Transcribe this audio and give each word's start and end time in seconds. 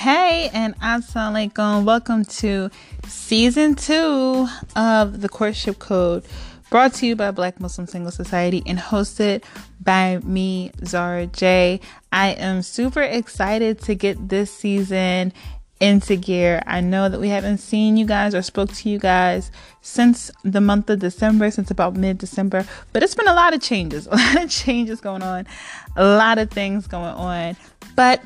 Hey, 0.00 0.48
and 0.54 0.74
assalamu 0.80 1.52
alaikum. 1.52 1.84
Welcome 1.84 2.24
to 2.24 2.70
season 3.06 3.74
two 3.74 4.48
of 4.74 5.20
the 5.20 5.28
Courtship 5.28 5.78
Code, 5.78 6.24
brought 6.70 6.94
to 6.94 7.06
you 7.06 7.14
by 7.14 7.30
Black 7.32 7.60
Muslim 7.60 7.86
Single 7.86 8.10
Society 8.10 8.62
and 8.64 8.78
hosted 8.78 9.44
by 9.78 10.18
me, 10.24 10.70
Zara 10.86 11.26
J. 11.26 11.82
I 12.10 12.28
am 12.28 12.62
super 12.62 13.02
excited 13.02 13.78
to 13.82 13.94
get 13.94 14.30
this 14.30 14.50
season 14.50 15.34
into 15.80 16.16
gear. 16.16 16.62
I 16.66 16.80
know 16.80 17.10
that 17.10 17.20
we 17.20 17.28
haven't 17.28 17.58
seen 17.58 17.98
you 17.98 18.06
guys 18.06 18.34
or 18.34 18.40
spoke 18.40 18.72
to 18.72 18.88
you 18.88 18.98
guys 18.98 19.50
since 19.82 20.30
the 20.44 20.62
month 20.62 20.88
of 20.88 21.00
December, 21.00 21.50
since 21.50 21.70
about 21.70 21.94
mid 21.94 22.16
December, 22.16 22.66
but 22.94 23.02
it's 23.02 23.14
been 23.14 23.28
a 23.28 23.34
lot 23.34 23.52
of 23.52 23.60
changes, 23.60 24.06
a 24.10 24.16
lot 24.16 24.44
of 24.44 24.48
changes 24.48 25.02
going 25.02 25.22
on, 25.22 25.46
a 25.94 26.04
lot 26.04 26.38
of 26.38 26.50
things 26.50 26.86
going 26.86 27.14
on. 27.14 27.54
But 27.96 28.22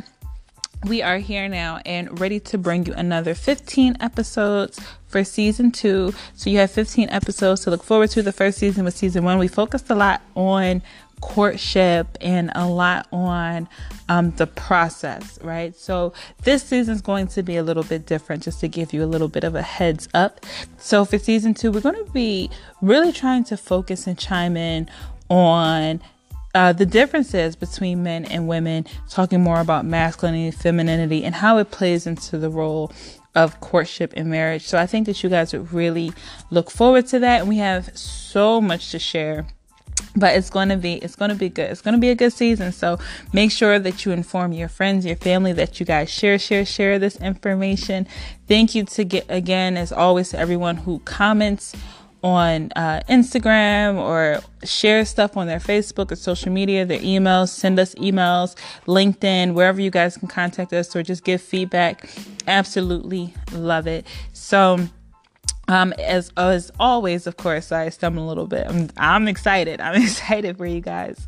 we 0.84 1.02
are 1.02 1.18
here 1.18 1.48
now 1.48 1.80
and 1.86 2.20
ready 2.20 2.38
to 2.38 2.58
bring 2.58 2.84
you 2.86 2.92
another 2.94 3.34
15 3.34 3.96
episodes 4.00 4.78
for 5.06 5.24
season 5.24 5.70
two. 5.70 6.12
So 6.34 6.50
you 6.50 6.58
have 6.58 6.70
15 6.70 7.08
episodes 7.08 7.62
to 7.62 7.70
look 7.70 7.82
forward 7.82 8.10
to. 8.10 8.22
The 8.22 8.32
first 8.32 8.58
season 8.58 8.84
was 8.84 8.94
season 8.94 9.24
one. 9.24 9.38
We 9.38 9.48
focused 9.48 9.88
a 9.90 9.94
lot 9.94 10.20
on 10.34 10.82
courtship 11.20 12.18
and 12.20 12.50
a 12.54 12.66
lot 12.66 13.06
on 13.10 13.66
um, 14.10 14.32
the 14.32 14.46
process, 14.46 15.38
right? 15.42 15.74
So 15.74 16.12
this 16.42 16.62
season 16.64 16.94
is 16.94 17.00
going 17.00 17.28
to 17.28 17.42
be 17.42 17.56
a 17.56 17.62
little 17.62 17.84
bit 17.84 18.04
different, 18.04 18.42
just 18.42 18.60
to 18.60 18.68
give 18.68 18.92
you 18.92 19.02
a 19.02 19.06
little 19.06 19.28
bit 19.28 19.44
of 19.44 19.54
a 19.54 19.62
heads 19.62 20.08
up. 20.12 20.44
So 20.76 21.06
for 21.06 21.18
season 21.18 21.54
two, 21.54 21.72
we're 21.72 21.80
going 21.80 22.04
to 22.04 22.12
be 22.12 22.50
really 22.82 23.12
trying 23.12 23.44
to 23.44 23.56
focus 23.56 24.06
and 24.06 24.18
chime 24.18 24.56
in 24.56 24.90
on 25.30 26.02
uh, 26.54 26.72
the 26.72 26.86
differences 26.86 27.56
between 27.56 28.02
men 28.02 28.24
and 28.24 28.46
women, 28.46 28.86
talking 29.08 29.42
more 29.42 29.60
about 29.60 29.84
masculinity, 29.84 30.56
femininity, 30.56 31.24
and 31.24 31.34
how 31.34 31.58
it 31.58 31.70
plays 31.70 32.06
into 32.06 32.38
the 32.38 32.48
role 32.48 32.92
of 33.34 33.60
courtship 33.60 34.12
and 34.16 34.30
marriage. 34.30 34.62
So 34.62 34.78
I 34.78 34.86
think 34.86 35.06
that 35.06 35.22
you 35.22 35.28
guys 35.28 35.52
would 35.52 35.72
really 35.72 36.12
look 36.50 36.70
forward 36.70 37.06
to 37.08 37.18
that. 37.18 37.40
And 37.40 37.48
we 37.48 37.58
have 37.58 37.96
so 37.98 38.60
much 38.60 38.92
to 38.92 38.98
share. 38.98 39.46
But 40.16 40.36
it's 40.36 40.50
going 40.50 40.68
to 40.68 40.76
be 40.76 40.94
it's 40.94 41.16
going 41.16 41.30
to 41.30 41.36
be 41.36 41.48
good. 41.48 41.70
It's 41.70 41.80
going 41.80 41.94
to 41.94 42.00
be 42.00 42.10
a 42.10 42.14
good 42.14 42.32
season. 42.32 42.70
So 42.70 42.98
make 43.32 43.50
sure 43.50 43.80
that 43.80 44.04
you 44.04 44.12
inform 44.12 44.52
your 44.52 44.68
friends, 44.68 45.04
your 45.04 45.16
family 45.16 45.52
that 45.54 45.80
you 45.80 45.86
guys 45.86 46.08
share 46.08 46.38
share 46.38 46.64
share 46.64 47.00
this 47.00 47.16
information. 47.16 48.06
Thank 48.46 48.76
you 48.76 48.84
to 48.84 49.04
get 49.04 49.26
again 49.28 49.76
as 49.76 49.90
always 49.90 50.30
to 50.30 50.38
everyone 50.38 50.76
who 50.78 51.00
comments 51.00 51.74
on 52.24 52.70
uh, 52.74 53.02
Instagram 53.08 53.96
or 53.96 54.40
share 54.64 55.04
stuff 55.04 55.36
on 55.36 55.46
their 55.46 55.58
Facebook 55.58 56.10
or 56.10 56.16
social 56.16 56.50
media, 56.50 56.86
their 56.86 56.98
emails, 57.00 57.50
send 57.50 57.78
us 57.78 57.94
emails, 57.96 58.56
LinkedIn, 58.86 59.52
wherever 59.52 59.78
you 59.80 59.90
guys 59.90 60.16
can 60.16 60.26
contact 60.26 60.72
us 60.72 60.96
or 60.96 61.02
just 61.02 61.22
give 61.22 61.42
feedback. 61.42 62.08
Absolutely 62.46 63.34
love 63.52 63.86
it. 63.86 64.06
So, 64.32 64.88
um, 65.68 65.92
as 65.94 66.32
as 66.36 66.70
always, 66.78 67.26
of 67.26 67.36
course, 67.36 67.72
I 67.72 67.88
stumble 67.88 68.26
a 68.26 68.28
little 68.28 68.46
bit. 68.46 68.66
I'm, 68.68 68.90
I'm 68.96 69.28
excited. 69.28 69.80
I'm 69.80 70.00
excited 70.02 70.56
for 70.56 70.66
you 70.66 70.80
guys, 70.80 71.24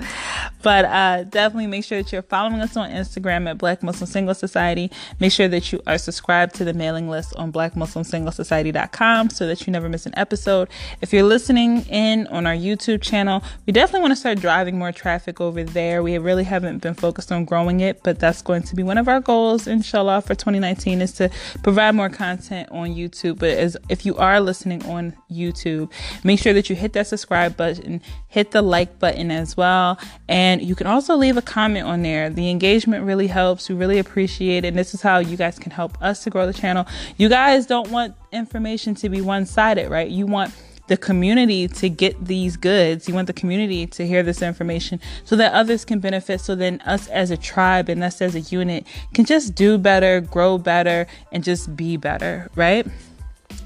but 0.63 0.85
uh, 0.85 1.25
definitely 1.25 1.69
make 1.69 1.85
sure 1.85 2.03
that 2.03 2.13
you're 2.13 2.23
following 2.23 2.61
us 2.61 2.77
on 2.77 2.91
Instagram 2.91 3.49
at 3.49 3.59
Black 3.59 3.83
Muslim 3.83 4.07
Single 4.07 4.35
Society. 4.35 4.91
Make 5.21 5.33
sure 5.33 5.49
that 5.49 5.73
you 5.73 5.81
are 5.87 5.99
subscribed 5.99 6.55
to 6.57 6.65
the 6.65 6.75
mailing 6.75 7.09
list 7.09 7.35
on 7.37 7.53
BlackMuslimSingleSociety.com 7.53 9.31
so 9.31 9.47
that 9.47 9.67
you 9.67 9.73
never 9.73 9.89
miss 9.89 10.07
an 10.07 10.13
episode. 10.17 10.69
If 11.01 11.13
you're 11.13 11.23
listening 11.23 11.83
in 11.87 12.27
on 12.27 12.47
our 12.47 12.55
YouTube 12.55 13.01
channel, 13.01 13.43
we 13.67 13.73
definitely 13.73 14.01
want 14.01 14.13
to 14.13 14.17
start 14.17 14.41
driving 14.41 14.79
more 14.79 14.93
traffic 14.93 15.41
over 15.41 15.65
there. 15.65 16.03
We 16.03 16.19
really 16.19 16.45
haven't 16.45 16.79
been 16.83 16.95
focused 16.95 17.33
on 17.33 17.45
growing 17.45 17.81
it, 17.81 18.03
but 18.03 18.19
that's 18.19 18.43
going 18.43 18.63
to 18.65 18.77
be 18.77 18.83
one 18.83 18.99
of 18.99 19.09
our 19.09 19.21
goals, 19.21 19.67
inshallah, 19.67 20.23
for 20.23 20.35
2019 20.35 21.01
is 21.01 21.13
to 21.13 21.31
provide 21.63 21.95
more 21.95 22.11
content 22.11 22.69
on 22.71 22.91
YouTube. 22.91 23.39
But 23.39 23.51
as 23.51 23.77
if 23.89 24.05
you 24.05 24.17
are 24.17 24.26
are 24.27 24.41
listening 24.41 24.85
on 24.87 25.17
YouTube, 25.31 25.93
make 26.25 26.39
sure 26.39 26.53
that 26.53 26.69
you 26.69 26.77
hit 26.77 26.93
that 26.95 27.07
subscribe 27.07 27.57
button, 27.57 28.03
hit 28.29 28.51
the 28.51 28.63
like 28.63 28.99
button 28.99 29.31
as 29.31 29.57
well. 29.57 29.99
And 30.29 30.63
you 30.63 30.75
can 30.75 30.87
also 30.87 31.17
leave 31.17 31.37
a 31.37 31.43
comment 31.43 31.87
on 31.87 32.03
there. 32.03 32.29
The 32.29 32.51
engagement 32.51 33.05
really 33.05 33.29
helps. 33.29 33.69
We 33.69 33.75
really 33.75 33.99
appreciate 33.99 34.65
it. 34.65 34.69
And 34.69 34.79
this 34.79 34.95
is 34.95 35.03
how 35.03 35.19
you 35.19 35.37
guys 35.37 35.59
can 35.59 35.73
help 35.73 36.01
us 36.03 36.25
to 36.25 36.31
grow 36.31 36.47
the 36.47 36.53
channel. 36.53 36.87
You 37.17 37.29
guys 37.29 37.67
don't 37.67 37.91
want 37.91 38.15
information 38.33 38.95
to 38.97 39.09
be 39.09 39.21
one 39.21 39.47
sided, 39.47 39.91
right? 39.91 40.11
You 40.11 40.27
want 40.27 40.53
the 40.89 40.97
community 40.97 41.69
to 41.69 41.89
get 41.89 42.25
these 42.25 42.57
goods. 42.57 43.09
You 43.09 43.15
want 43.15 43.27
the 43.27 43.33
community 43.33 43.87
to 43.89 44.07
hear 44.07 44.23
this 44.23 44.43
information 44.43 45.01
so 45.25 45.37
that 45.37 45.53
others 45.53 45.85
can 45.85 46.01
benefit. 46.01 46.41
So 46.41 46.55
then 46.55 46.81
us 46.83 47.09
as 47.09 47.31
a 47.31 47.37
tribe 47.37 47.89
and 47.89 48.03
us 48.03 48.21
as 48.21 48.35
a 48.35 48.41
unit 48.41 48.87
can 49.15 49.25
just 49.25 49.55
do 49.55 49.79
better, 49.79 50.21
grow 50.21 50.59
better, 50.59 51.07
and 51.33 51.43
just 51.43 51.77
be 51.77 51.97
better, 51.97 52.51
right? 52.55 52.87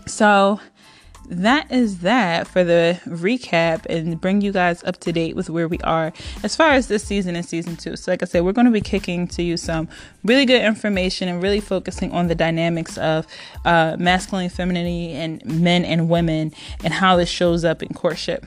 So 0.06 0.61
that 1.31 1.71
is 1.71 2.00
that 2.00 2.49
for 2.49 2.65
the 2.65 3.00
recap 3.06 3.87
and 3.87 4.21
bring 4.21 4.41
you 4.41 4.50
guys 4.50 4.83
up 4.83 4.99
to 4.99 5.12
date 5.12 5.37
with 5.37 5.49
where 5.49 5.69
we 5.69 5.78
are 5.78 6.12
as 6.43 6.56
far 6.56 6.72
as 6.72 6.88
this 6.88 7.05
season 7.05 7.37
and 7.37 7.47
season 7.47 7.77
two. 7.77 7.97
So, 7.97 8.11
like 8.11 8.22
I 8.22 8.27
said, 8.27 8.44
we're 8.44 8.53
going 8.53 8.66
to 8.66 8.72
be 8.72 8.81
kicking 8.81 9.28
to 9.28 9.43
you 9.43 9.56
some 9.56 9.88
really 10.25 10.44
good 10.44 10.62
information 10.62 11.28
and 11.28 11.41
really 11.41 11.61
focusing 11.61 12.11
on 12.12 12.27
the 12.27 12.34
dynamics 12.34 12.99
of 12.99 13.27
uh, 13.65 13.97
masculine 13.99 14.49
femininity 14.49 15.12
and 15.12 15.44
men 15.44 15.84
and 15.84 16.09
women 16.09 16.53
and 16.82 16.93
how 16.93 17.17
this 17.17 17.28
shows 17.28 17.65
up 17.65 17.81
in 17.82 17.91
courtship. 17.91 18.44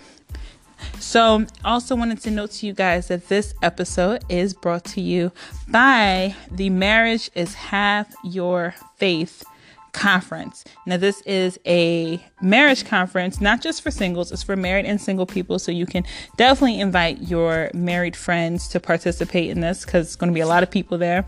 So, 1.00 1.46
also 1.64 1.96
wanted 1.96 2.20
to 2.22 2.31
note 2.31 2.52
to 2.52 2.68
you 2.68 2.74
guys 2.74 3.08
that 3.08 3.30
this 3.30 3.53
episode 3.62 4.25
is 4.28 4.53
brought 4.53 4.84
to 4.85 5.02
you 5.02 5.31
by 5.70 6.35
the 6.52 6.70
Marriage 6.70 7.31
is 7.34 7.53
Half 7.53 8.14
Your 8.25 8.75
Faith 8.97 9.46
conference. 9.93 10.65
Now, 10.85 10.97
this 10.97 11.21
is 11.21 11.59
a 11.65 12.23
marriage 12.41 12.85
conference, 12.85 13.39
not 13.39 13.61
just 13.61 13.81
for 13.81 13.91
singles, 13.91 14.31
it's 14.31 14.43
for 14.43 14.55
married 14.55 14.85
and 14.85 14.99
single 14.99 15.25
people. 15.25 15.59
So 15.59 15.71
you 15.71 15.85
can 15.85 16.03
definitely 16.35 16.79
invite 16.79 17.21
your 17.21 17.71
married 17.73 18.15
friends 18.15 18.67
to 18.69 18.79
participate 18.79 19.49
in 19.49 19.61
this 19.61 19.85
because 19.85 20.07
it's 20.07 20.15
going 20.15 20.31
to 20.31 20.35
be 20.35 20.41
a 20.41 20.47
lot 20.47 20.63
of 20.63 20.71
people 20.71 20.97
there 20.97 21.25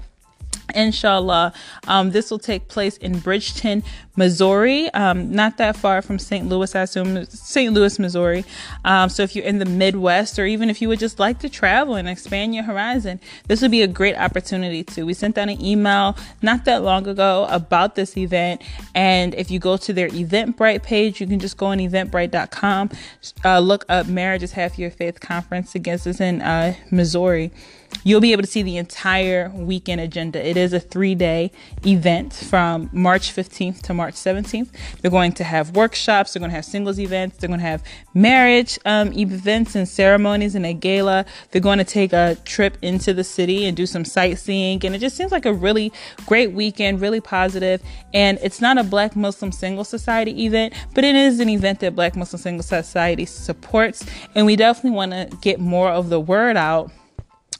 inshallah 0.73 1.53
um, 1.87 2.11
this 2.11 2.31
will 2.31 2.39
take 2.39 2.67
place 2.67 2.97
in 2.97 3.19
bridgeton 3.19 3.83
missouri 4.15 4.89
um, 4.93 5.31
not 5.31 5.57
that 5.57 5.75
far 5.75 6.01
from 6.01 6.17
st 6.17 6.47
louis 6.47 6.75
i 6.75 6.81
assume 6.81 7.25
st 7.25 7.73
louis 7.73 7.99
missouri. 7.99 8.45
Um, 8.83 9.09
so 9.09 9.23
if 9.23 9.35
you're 9.35 9.45
in 9.45 9.59
the 9.59 9.65
midwest 9.65 10.39
or 10.39 10.45
even 10.45 10.69
if 10.69 10.81
you 10.81 10.87
would 10.87 10.99
just 10.99 11.19
like 11.19 11.39
to 11.39 11.49
travel 11.49 11.95
and 11.95 12.07
expand 12.07 12.55
your 12.55 12.63
horizon 12.63 13.19
this 13.47 13.61
would 13.61 13.71
be 13.71 13.81
a 13.81 13.87
great 13.87 14.15
opportunity 14.15 14.83
to 14.83 15.03
we 15.03 15.13
sent 15.13 15.37
out 15.37 15.49
an 15.49 15.63
email 15.63 16.17
not 16.41 16.65
that 16.65 16.83
long 16.83 17.07
ago 17.07 17.47
about 17.49 17.95
this 17.95 18.17
event 18.17 18.61
and 18.93 19.35
if 19.35 19.51
you 19.51 19.59
go 19.59 19.77
to 19.77 19.93
their 19.93 20.09
eventbrite 20.09 20.83
page 20.83 21.19
you 21.19 21.27
can 21.27 21.39
just 21.39 21.57
go 21.57 21.67
on 21.67 21.79
eventbrite.com 21.79 22.89
uh, 23.43 23.59
look 23.59 23.85
up 23.89 24.07
marriage 24.07 24.43
is 24.43 24.53
half 24.53 24.79
your 24.79 24.91
faith 24.91 25.19
conference 25.19 25.75
against 25.75 26.07
us 26.07 26.19
in 26.19 26.41
uh, 26.41 26.73
missouri 26.91 27.51
you'll 28.03 28.21
be 28.21 28.31
able 28.31 28.43
to 28.43 28.47
see 28.47 28.61
the 28.61 28.77
entire 28.77 29.51
weekend 29.53 30.01
agenda. 30.01 30.45
It 30.45 30.57
is 30.57 30.73
a 30.73 30.79
three 30.79 31.15
day 31.15 31.51
event 31.85 32.33
from 32.33 32.89
March 32.91 33.35
15th 33.35 33.81
to 33.83 33.93
March 33.93 34.15
17th. 34.15 34.69
They're 35.01 35.11
going 35.11 35.33
to 35.33 35.43
have 35.43 35.75
workshops, 35.75 36.33
they're 36.33 36.39
going 36.39 36.51
to 36.51 36.55
have 36.55 36.65
singles 36.65 36.99
events, 36.99 37.37
they're 37.37 37.47
going 37.47 37.59
to 37.59 37.65
have 37.65 37.83
marriage 38.13 38.77
um, 38.85 39.13
events 39.13 39.75
and 39.75 39.87
ceremonies 39.87 40.55
and 40.55 40.65
a 40.65 40.73
gala. 40.73 41.25
They're 41.51 41.61
going 41.61 41.77
to 41.79 41.83
take 41.83 42.13
a 42.13 42.37
trip 42.45 42.77
into 42.81 43.13
the 43.13 43.23
city 43.23 43.65
and 43.65 43.75
do 43.75 43.85
some 43.85 44.05
sightseeing. 44.05 44.85
And 44.85 44.95
it 44.95 44.99
just 44.99 45.15
seems 45.15 45.31
like 45.31 45.45
a 45.45 45.53
really 45.53 45.91
great 46.25 46.51
weekend, 46.51 47.01
really 47.01 47.21
positive. 47.21 47.81
And 48.13 48.39
it's 48.41 48.61
not 48.61 48.77
a 48.77 48.83
Black 48.83 49.15
Muslim 49.15 49.51
Single 49.51 49.83
Society 49.83 50.45
event, 50.45 50.73
but 50.93 51.03
it 51.03 51.15
is 51.15 51.39
an 51.39 51.49
event 51.49 51.79
that 51.79 51.95
Black 51.95 52.15
Muslim 52.15 52.41
Single 52.41 52.63
Society 52.63 53.25
supports. 53.25 54.05
And 54.35 54.45
we 54.45 54.55
definitely 54.55 54.91
want 54.91 55.11
to 55.11 55.37
get 55.41 55.59
more 55.59 55.89
of 55.89 56.09
the 56.09 56.19
word 56.19 56.57
out 56.57 56.91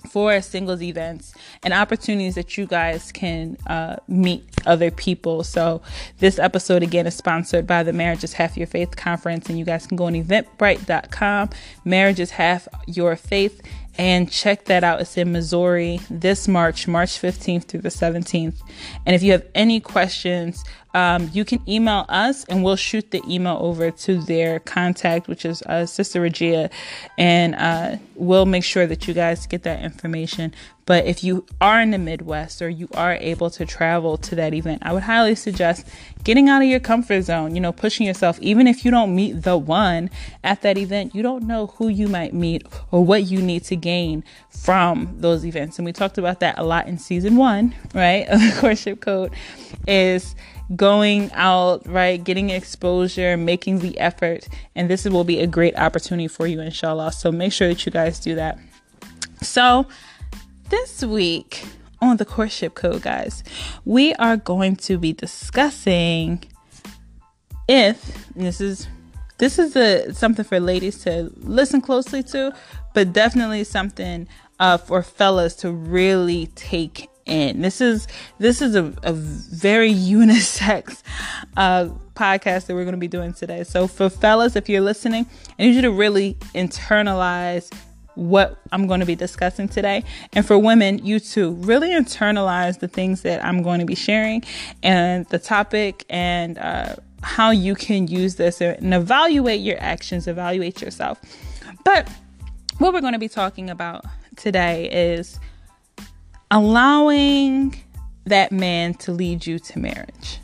for 0.06 0.42
singles 0.42 0.82
events 0.82 1.34
and 1.64 1.74
opportunities 1.74 2.36
that 2.36 2.58
you 2.58 2.66
guys 2.66 3.12
can 3.12 3.58
uh, 3.68 3.98
meet 4.08 4.44
other 4.66 4.92
people. 4.92 5.44
So, 5.44 5.82
this 6.20 6.40
episode 6.40 6.84
again 6.84 7.08
is 7.08 7.16
sponsored 7.16 7.68
by 7.68 7.84
the 7.84 7.94
Marriage 7.94 8.24
is 8.24 8.34
Half 8.34 8.58
Your 8.58 8.68
Faith 8.68 8.96
conference, 8.96 9.50
and 9.50 9.60
you 9.60 9.66
guys 9.66 9.88
can 9.88 9.98
go 9.98 10.06
on 10.06 10.14
eventbrite.com. 10.14 11.50
Marriage 11.84 12.20
is 12.20 12.32
Half 12.32 12.68
Your 12.88 13.16
Faith 13.16 13.62
and 13.98 14.30
check 14.30 14.66
that 14.66 14.84
out. 14.84 15.02
It's 15.02 15.18
in 15.18 15.32
Missouri 15.32 16.02
this 16.10 16.48
March, 16.48 16.88
March 16.88 17.22
15th 17.22 17.66
through 17.66 17.82
the 17.82 17.90
17th. 17.90 18.62
And 19.06 19.16
if 19.16 19.24
you 19.24 19.32
have 19.32 19.46
any 19.56 19.80
questions 19.80 20.64
um, 20.96 21.30
you 21.34 21.44
can 21.44 21.62
email 21.70 22.06
us 22.08 22.46
and 22.46 22.64
we'll 22.64 22.78
shoot 22.78 23.12
the 23.12 23.22
email 23.28 23.58
over 23.60 23.92
to 23.92 24.18
their 24.18 24.62
contact, 24.62 25.28
which 25.28 25.44
is 25.44 25.62
uh, 25.64 25.86
Sister 25.86 26.22
Regia, 26.22 26.70
and 27.18 27.54
uh, 27.56 27.98
we'll 28.16 28.46
make 28.46 28.64
sure 28.64 28.88
that 28.88 29.06
you 29.06 29.14
guys 29.14 29.46
get 29.46 29.64
that 29.64 29.84
information. 29.84 30.54
But 30.86 31.06
if 31.06 31.24
you 31.24 31.46
are 31.60 31.82
in 31.82 31.92
the 31.92 31.98
Midwest 31.98 32.62
or 32.62 32.70
you 32.70 32.88
are 32.94 33.16
able 33.16 33.50
to 33.50 33.66
travel 33.66 34.18
to 34.18 34.36
that 34.36 34.54
event, 34.54 34.84
I 34.86 34.94
would 34.94 35.04
highly 35.04 35.36
suggest 35.36 35.88
getting 36.24 36.48
out 36.48 36.62
of 36.62 36.68
your 36.68 36.80
comfort 36.80 37.24
zone, 37.24 37.56
you 37.56 37.62
know, 37.62 37.72
pushing 37.72 38.06
yourself. 38.06 38.40
Even 38.40 38.68
if 38.68 38.86
you 38.86 38.92
don't 38.92 39.16
meet 39.16 39.42
the 39.42 39.58
one 39.58 40.12
at 40.44 40.62
that 40.62 40.78
event, 40.78 41.16
you 41.16 41.24
don't 41.24 41.46
know 41.46 41.68
who 41.68 41.88
you 41.88 42.08
might 42.08 42.34
meet 42.34 42.68
or 42.92 43.04
what 43.04 43.24
you 43.24 43.42
need 43.42 43.64
to 43.66 43.76
gain 43.76 44.24
from 44.50 45.16
those 45.20 45.44
events. 45.44 45.80
And 45.80 45.86
we 45.86 45.92
talked 45.92 46.20
about 46.20 46.40
that 46.42 46.58
a 46.60 46.64
lot 46.64 46.88
in 46.88 47.00
season 47.00 47.36
one, 47.36 47.76
right? 47.94 48.26
Of 48.36 48.42
the 48.42 48.58
courtship 48.60 49.02
code 49.02 49.32
is 49.88 50.36
going 50.76 51.32
out, 51.34 51.86
right, 51.88 52.24
getting 52.24 52.50
exposure, 52.50 53.38
making 53.38 53.80
the 53.80 53.98
effort. 54.00 54.48
And 54.76 54.90
this 54.90 55.06
will 55.06 55.24
be 55.24 55.40
a 55.40 55.48
great 55.48 55.78
opportunity 55.78 56.28
for 56.28 56.48
you, 56.48 56.60
inshallah. 56.62 57.12
So 57.12 57.32
make 57.32 57.54
sure 57.54 57.68
that 57.68 57.86
you 57.86 57.92
guys 57.92 58.20
do 58.20 58.36
that. 58.36 58.58
So, 59.42 59.86
this 60.70 61.04
week 61.04 61.64
on 62.02 62.18
the 62.18 62.26
courtship 62.26 62.74
code, 62.74 63.02
guys, 63.02 63.44
we 63.84 64.14
are 64.16 64.38
going 64.38 64.76
to 64.78 64.98
be 64.98 65.14
discussing 65.14 66.44
if 67.68 68.30
this 68.36 68.62
is 68.62 68.88
this 69.38 69.60
is 69.60 69.76
a 69.76 70.14
something 70.14 70.46
for 70.46 70.60
ladies 70.60 71.00
to 71.04 71.32
listen 71.38 71.82
closely 71.82 72.24
to, 72.24 72.56
but 72.94 73.12
definitely 73.14 73.64
something 73.64 74.28
uh, 74.60 74.78
for 74.78 75.04
fellas 75.04 75.56
to 75.58 75.72
really 75.72 76.48
take 76.56 77.10
in. 77.26 77.62
This 77.62 77.82
is 77.82 78.08
this 78.38 78.62
is 78.62 78.76
a, 78.76 78.94
a 79.04 79.14
very 79.14 79.94
unisex 79.94 81.02
uh, 81.58 81.90
podcast 82.16 82.68
that 82.68 82.76
we're 82.76 82.84
going 82.84 82.94
to 82.94 83.00
be 83.00 83.08
doing 83.08 83.34
today. 83.34 83.64
So 83.64 83.88
for 83.88 84.10
fellas, 84.10 84.56
if 84.56 84.70
you're 84.70 84.82
listening, 84.82 85.26
I 85.60 85.64
need 85.64 85.76
you 85.76 85.82
to 85.82 85.92
really 85.92 86.36
internalize 86.54 87.72
what 88.16 88.58
I'm 88.72 88.88
going 88.88 89.02
to 89.02 89.06
be 89.06 89.16
discussing 89.16 89.68
today. 89.68 90.04
And 90.34 90.46
for 90.46 90.58
women, 90.58 91.06
you 91.06 91.20
too, 91.20 91.52
really 91.56 91.90
internalize 91.90 92.80
the 92.80 92.88
things 92.88 93.22
that 93.24 93.44
I'm 93.44 93.62
going 93.62 93.80
to 93.82 93.86
be 93.86 93.96
sharing 93.96 94.44
and 94.84 95.26
the 95.28 95.40
topic 95.40 96.06
and 96.10 96.58
uh, 96.58 96.96
how 97.22 97.52
you 97.52 97.76
can 97.76 98.08
use 98.08 98.36
this 98.36 98.62
and 98.62 98.94
evaluate 98.94 99.62
your 99.62 99.78
actions, 99.80 100.28
evaluate 100.28 100.82
yourself. 100.82 101.20
But 101.84 102.10
what 102.78 102.94
we're 102.94 103.02
going 103.02 103.14
to 103.14 103.20
be 103.20 103.30
talking 103.30 103.70
about 103.70 104.06
today 104.38 104.90
is 104.90 105.40
allowing 106.56 107.76
that 108.26 108.52
man 108.52 108.96
to 108.96 109.12
lead 109.12 109.46
you 109.46 109.60
to 109.60 109.78
marriage. 109.78 110.40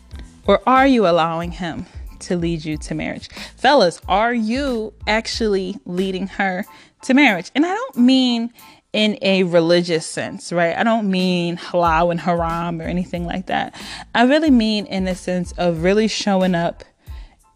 Or 0.46 0.62
are 0.68 0.86
you 0.86 1.08
allowing 1.08 1.52
him 1.52 1.88
to 2.20 2.36
lead 2.36 2.64
you 2.64 2.78
to 2.78 2.94
marriage? 2.94 3.30
Fellas, 3.58 4.00
are 4.08 4.34
you 4.34 4.94
actually 5.08 5.78
leading 5.86 6.28
her 6.28 6.66
to 7.04 7.14
marriage. 7.14 7.52
And 7.56 7.66
I 7.66 7.74
don't 7.74 7.98
mean 7.98 8.54
in 8.94 9.18
a 9.22 9.44
religious 9.44 10.06
sense, 10.06 10.52
right? 10.52 10.78
I 10.78 10.84
don't 10.84 11.10
mean 11.10 11.58
halal 11.58 12.12
and 12.12 12.20
haram 12.20 12.82
or 12.82 12.86
anything 12.86 13.26
like 13.26 13.48
that. 13.48 13.80
I 14.14 14.24
really 14.24 14.52
mean 14.52 14.86
in 14.86 15.06
the 15.06 15.16
sense 15.16 15.54
of 15.54 15.84
really 15.84 16.08
showing 16.08 16.56
up 16.56 16.84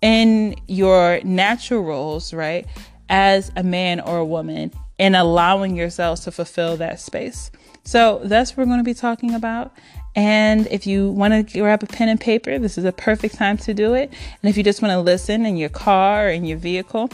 in 0.01 0.55
your 0.67 1.19
natural 1.23 1.83
roles, 1.83 2.33
right? 2.33 2.65
As 3.09 3.51
a 3.55 3.63
man 3.63 3.99
or 3.99 4.17
a 4.17 4.25
woman 4.25 4.71
and 4.97 5.15
allowing 5.15 5.75
yourselves 5.75 6.21
to 6.21 6.31
fulfill 6.31 6.77
that 6.77 6.99
space. 6.99 7.51
So 7.85 8.19
that's 8.23 8.51
what 8.51 8.57
we're 8.57 8.65
going 8.65 8.79
to 8.79 8.83
be 8.83 8.93
talking 8.93 9.33
about. 9.33 9.71
And 10.15 10.67
if 10.67 10.87
you 10.87 11.11
want 11.11 11.49
to 11.49 11.59
grab 11.59 11.83
a 11.83 11.85
pen 11.85 12.09
and 12.09 12.19
paper, 12.19 12.57
this 12.57 12.77
is 12.77 12.85
a 12.85 12.91
perfect 12.91 13.35
time 13.35 13.57
to 13.59 13.73
do 13.73 13.93
it. 13.93 14.09
And 14.09 14.49
if 14.49 14.57
you 14.57 14.63
just 14.63 14.81
want 14.81 14.91
to 14.91 14.99
listen 14.99 15.45
in 15.45 15.57
your 15.57 15.69
car 15.69 16.27
or 16.27 16.29
in 16.29 16.45
your 16.45 16.57
vehicle, 16.57 17.09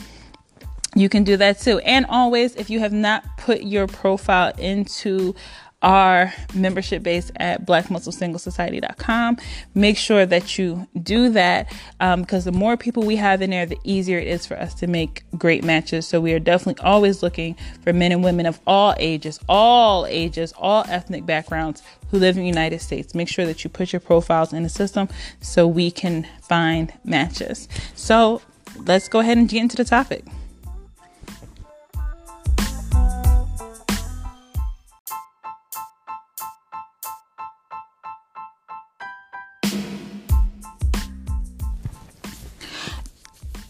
you 0.96 1.10
can 1.10 1.24
do 1.24 1.36
that 1.38 1.60
too. 1.60 1.80
And 1.80 2.06
always, 2.08 2.56
if 2.56 2.70
you 2.70 2.80
have 2.80 2.94
not 2.94 3.24
put 3.38 3.64
your 3.64 3.88
profile 3.88 4.54
into 4.58 5.36
our 5.82 6.34
membership 6.54 7.04
base 7.04 7.32
at 7.38 7.66
blackmuslimsinglesociety.com. 7.66 9.38
Make 9.74 9.98
sure 9.98 10.26
that 10.26 10.58
you 10.58 10.88
do 11.02 11.30
that 11.30 11.72
because 12.00 12.48
um, 12.48 12.54
the 12.54 12.58
more 12.58 12.78
people 12.78 13.04
we 13.04 13.16
have 13.16 13.42
in 13.42 13.50
there, 13.50 13.66
the 13.66 13.80
easier 13.84 14.20
it 14.20 14.28
is 14.28 14.46
for 14.46 14.58
us 14.58 14.74
to 14.76 14.88
make 14.88 15.24
great 15.38 15.64
matches. 15.64 16.08
So 16.08 16.22
we 16.22 16.34
are 16.34 16.40
definitely 16.40 16.84
always 16.84 17.24
looking 17.24 17.56
for 17.84 17.94
men 17.94 18.12
and 18.12 18.24
women 18.24 18.46
of 18.46 18.60
all 18.68 18.96
ages, 19.00 19.40
all 19.50 20.06
ages, 20.06 20.54
all 20.58 20.86
ethnic 20.88 21.26
backgrounds 21.26 21.82
who 22.12 22.20
live 22.20 22.38
in 22.38 22.44
the 22.44 22.50
United 22.50 22.82
States. 22.82 23.16
Make 23.16 23.30
sure 23.30 23.46
that 23.46 23.64
you 23.64 23.70
put 23.70 23.94
your 23.94 24.00
profiles 24.00 24.54
in 24.54 24.64
the 24.64 24.70
system 24.70 25.08
so 25.40 25.68
we 25.68 25.92
can 25.92 26.28
find 26.42 26.94
matches. 27.04 27.68
So 27.96 28.42
let's 28.86 29.08
go 29.08 29.20
ahead 29.20 29.38
and 29.38 29.50
get 29.50 29.62
into 29.62 29.78
the 29.78 29.86
topic. 29.86 30.26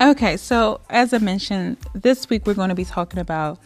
Okay, 0.01 0.35
so 0.35 0.81
as 0.89 1.13
I 1.13 1.19
mentioned, 1.19 1.77
this 1.93 2.27
week 2.27 2.47
we're 2.47 2.55
going 2.55 2.69
to 2.69 2.75
be 2.75 2.85
talking 2.85 3.19
about 3.19 3.59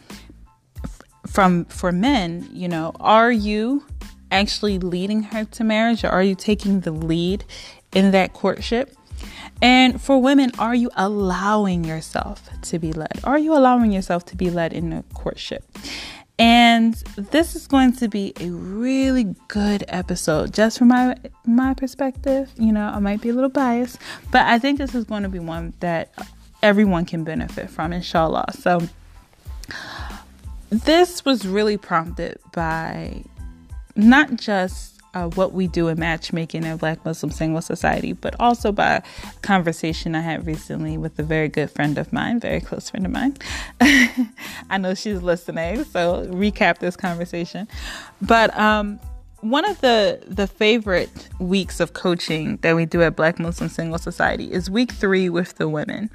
from 1.25 1.63
for 1.65 1.93
men, 1.93 2.49
you 2.51 2.67
know, 2.67 2.91
are 2.99 3.31
you 3.31 3.85
actually 4.31 4.77
leading 4.77 5.23
her 5.23 5.45
to 5.45 5.63
marriage 5.63 6.03
or 6.03 6.09
are 6.09 6.21
you 6.21 6.35
taking 6.35 6.81
the 6.81 6.91
lead 6.91 7.45
in 7.93 8.11
that 8.11 8.33
courtship? 8.33 8.93
And 9.61 10.01
for 10.01 10.21
women, 10.21 10.51
are 10.59 10.75
you 10.75 10.91
allowing 10.97 11.85
yourself 11.85 12.49
to 12.63 12.79
be 12.79 12.91
led? 12.91 13.21
Are 13.23 13.39
you 13.39 13.53
allowing 13.55 13.93
yourself 13.93 14.25
to 14.25 14.35
be 14.35 14.49
led 14.49 14.73
in 14.73 14.91
a 14.91 15.03
courtship? 15.13 15.63
And 16.37 16.95
this 17.15 17.55
is 17.55 17.65
going 17.65 17.93
to 17.93 18.09
be 18.09 18.33
a 18.41 18.49
really 18.49 19.35
good 19.47 19.85
episode 19.87 20.53
just 20.53 20.77
from 20.77 20.89
my 20.89 21.15
my 21.45 21.73
perspective. 21.73 22.51
You 22.57 22.73
know, 22.73 22.87
I 22.87 22.99
might 22.99 23.21
be 23.21 23.29
a 23.29 23.33
little 23.33 23.49
biased, 23.49 23.99
but 24.31 24.41
I 24.41 24.59
think 24.59 24.77
this 24.77 24.93
is 24.93 25.05
going 25.05 25.23
to 25.23 25.29
be 25.29 25.39
one 25.39 25.73
that 25.79 26.13
everyone 26.61 27.05
can 27.05 27.23
benefit 27.23 27.69
from, 27.69 27.93
inshallah. 27.93 28.47
So 28.59 28.81
this 30.69 31.23
was 31.23 31.47
really 31.47 31.77
prompted 31.77 32.39
by 32.51 33.23
not 33.95 34.35
just 34.35 34.94
uh, 35.15 35.29
what 35.29 35.53
we 35.53 35.67
do 35.67 35.87
in 35.87 35.97
matchmaking 35.97 36.63
in 36.63 36.77
Black 36.77 37.03
Muslim 37.05 37.31
Single 37.31 37.61
Society, 37.61 38.13
but 38.13 38.35
also 38.39 38.71
by 38.71 39.01
conversation 39.41 40.13
I 40.13 40.21
had 40.21 40.45
recently 40.45 40.97
with 40.97 41.17
a 41.17 41.23
very 41.23 41.47
good 41.47 41.71
friend 41.71 41.97
of 41.97 42.11
mine, 42.11 42.39
very 42.39 42.59
close 42.59 42.89
friend 42.89 43.05
of 43.05 43.11
mine. 43.11 43.37
I 44.69 44.77
know 44.77 44.93
she's 44.93 45.21
listening, 45.21 45.85
so 45.85 46.27
recap 46.27 46.79
this 46.79 46.97
conversation. 46.97 47.67
But 48.21 48.55
um, 48.59 48.99
one 49.39 49.63
of 49.65 49.79
the 49.81 50.21
the 50.27 50.47
favorite 50.47 51.29
weeks 51.39 51.79
of 51.79 51.93
coaching 51.93 52.57
that 52.57 52.75
we 52.75 52.85
do 52.85 53.01
at 53.01 53.15
Black 53.15 53.39
Muslim 53.39 53.69
Single 53.69 53.99
Society 53.99 54.51
is 54.51 54.69
week 54.69 54.91
three 54.91 55.29
with 55.29 55.55
the 55.55 55.69
women, 55.69 56.09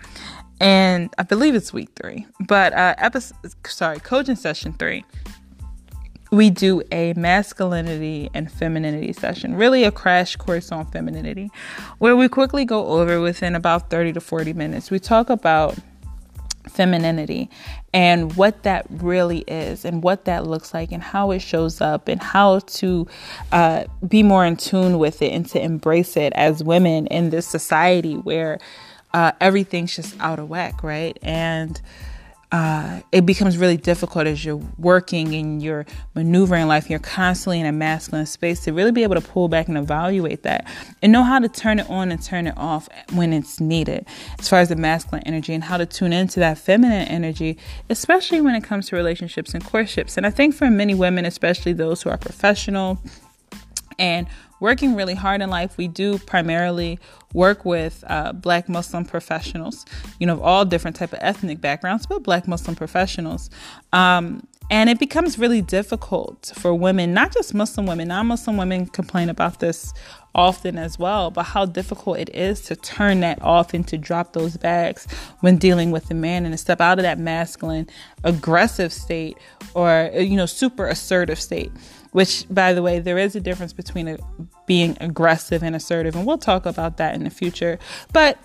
and 0.61 1.08
I 1.17 1.23
believe 1.23 1.55
it's 1.55 1.73
week 1.73 1.88
three. 1.96 2.26
But 2.46 2.75
uh, 2.75 2.96
episode, 2.99 3.37
sorry, 3.67 3.99
coaching 4.00 4.37
session 4.37 4.74
three 4.74 5.05
we 6.31 6.49
do 6.51 6.82
a 6.93 7.13
masculinity 7.15 8.31
and 8.34 8.51
femininity 8.51 9.13
session, 9.13 9.55
really 9.56 9.84
a 9.84 9.91
crash 9.91 10.37
course 10.37 10.70
on 10.70 10.87
femininity, 10.87 11.51
where 11.99 12.17
we 12.17 12.29
quickly 12.29 12.65
go 12.65 12.87
over 12.87 13.20
within 13.20 13.55
about 13.55 13.91
30 13.91 14.13
to 14.15 14.20
40 14.20 14.53
minutes. 14.53 14.91
We 14.91 15.01
talk 15.01 15.29
about 15.29 15.77
femininity 16.69 17.51
and 17.93 18.37
what 18.37 18.63
that 18.63 18.87
really 18.89 19.41
is 19.41 19.84
and 19.84 20.03
what 20.03 20.25
that 20.27 20.46
looks 20.46 20.72
like 20.72 20.93
and 20.93 21.03
how 21.03 21.32
it 21.32 21.41
shows 21.41 21.81
up 21.81 22.06
and 22.06 22.22
how 22.22 22.60
to 22.60 23.06
uh, 23.51 23.84
be 24.06 24.22
more 24.22 24.44
in 24.46 24.56
tune 24.56 24.99
with 24.99 25.22
it 25.22 25.32
and 25.32 25.49
to 25.49 25.60
embrace 25.60 26.17
it 26.17 26.32
as 26.34 26.63
women 26.63 27.06
in 27.08 27.31
this 27.31 27.46
society 27.46 28.15
where 28.15 28.60
uh, 29.13 29.32
everything's 29.41 29.96
just 29.96 30.19
out 30.20 30.39
of 30.39 30.49
whack, 30.49 30.84
right? 30.84 31.19
And 31.22 31.81
uh, 32.52 33.00
it 33.12 33.24
becomes 33.24 33.56
really 33.56 33.76
difficult 33.76 34.26
as 34.26 34.44
you're 34.44 34.60
working 34.76 35.34
and 35.34 35.62
you're 35.62 35.86
maneuvering 36.14 36.66
life. 36.66 36.90
You're 36.90 36.98
constantly 36.98 37.60
in 37.60 37.66
a 37.66 37.72
masculine 37.72 38.26
space 38.26 38.64
to 38.64 38.72
really 38.72 38.90
be 38.90 39.04
able 39.04 39.14
to 39.14 39.20
pull 39.20 39.48
back 39.48 39.69
and 39.69 39.78
evaluate 39.78 40.42
that 40.42 40.66
and 41.00 41.12
know 41.12 41.22
how 41.22 41.38
to 41.38 41.48
turn 41.48 41.78
it 41.78 41.88
on 41.88 42.10
and 42.10 42.20
turn 42.20 42.48
it 42.48 42.54
off 42.56 42.88
when 43.12 43.32
it's 43.32 43.60
needed, 43.60 44.04
as 44.38 44.48
far 44.48 44.58
as 44.58 44.69
the 44.69 44.76
masculine 44.76 45.22
energy 45.26 45.54
and 45.54 45.62
how 45.62 45.76
to 45.76 45.86
tune 45.86 46.12
into 46.12 46.40
that 46.40 46.58
feminine 46.58 47.06
energy, 47.06 47.56
especially 47.88 48.40
when 48.40 48.56
it 48.56 48.64
comes 48.64 48.88
to 48.88 48.96
relationships 48.96 49.54
and 49.54 49.64
courtships. 49.64 50.16
And 50.16 50.26
I 50.26 50.30
think 50.30 50.54
for 50.54 50.69
many 50.70 50.94
women, 50.94 51.24
especially 51.24 51.72
those 51.72 52.02
who 52.02 52.10
are 52.10 52.19
professional 52.19 52.98
and 53.96 54.26
working 54.60 54.94
really 54.94 55.14
hard 55.14 55.40
in 55.40 55.50
life. 55.50 55.76
We 55.76 55.88
do 55.88 56.19
primarily 56.19 56.98
work 57.32 57.64
with 57.64 58.05
uh, 58.06 58.32
Black 58.32 58.69
Muslim 58.69 59.05
professionals, 59.05 59.86
you 60.19 60.26
know, 60.26 60.34
of 60.34 60.43
all 60.43 60.64
different 60.64 60.96
type 60.96 61.12
of 61.12 61.19
ethnic 61.22 61.60
backgrounds, 61.60 62.06
but 62.06 62.22
Black 62.22 62.46
Muslim 62.46 62.76
professionals. 62.76 63.50
Um, 63.93 64.46
And 64.70 64.89
it 64.89 65.00
becomes 65.00 65.36
really 65.36 65.62
difficult 65.62 66.53
for 66.55 66.72
women, 66.72 67.12
not 67.12 67.32
just 67.32 67.55
Muslim 67.55 67.86
women, 67.86 68.08
non 68.08 68.29
Muslim 68.29 68.56
women 68.56 68.86
complain 68.86 69.29
about 69.29 69.58
this 69.58 69.93
often 70.32 70.79
as 70.79 70.96
well, 70.96 71.31
but 71.32 71.43
how 71.43 71.67
difficult 71.67 72.19
it 72.19 72.31
is 72.32 72.60
to 72.60 72.77
turn 72.77 73.19
that 73.20 73.43
off 73.43 73.74
and 73.74 73.86
to 73.89 73.98
drop 73.98 74.32
those 74.32 74.56
bags 74.56 75.08
when 75.41 75.56
dealing 75.56 75.91
with 75.91 76.08
a 76.12 76.15
man 76.15 76.44
and 76.44 76.55
to 76.55 76.58
step 76.58 76.81
out 76.81 77.00
of 77.00 77.03
that 77.03 77.19
masculine, 77.19 77.89
aggressive 78.22 78.93
state 78.93 79.36
or, 79.74 80.08
you 80.15 80.36
know, 80.36 80.46
super 80.46 80.86
assertive 80.86 81.41
state. 81.41 81.72
Which, 82.12 82.44
by 82.50 82.72
the 82.72 82.82
way, 82.82 82.98
there 82.98 83.19
is 83.19 83.36
a 83.36 83.41
difference 83.41 83.72
between 83.72 84.19
being 84.67 84.96
aggressive 85.00 85.62
and 85.62 85.77
assertive, 85.77 86.17
and 86.17 86.27
we'll 86.27 86.39
talk 86.39 86.67
about 86.67 86.96
that 86.96 87.15
in 87.15 87.22
the 87.22 87.31
future. 87.31 87.79
But 88.12 88.36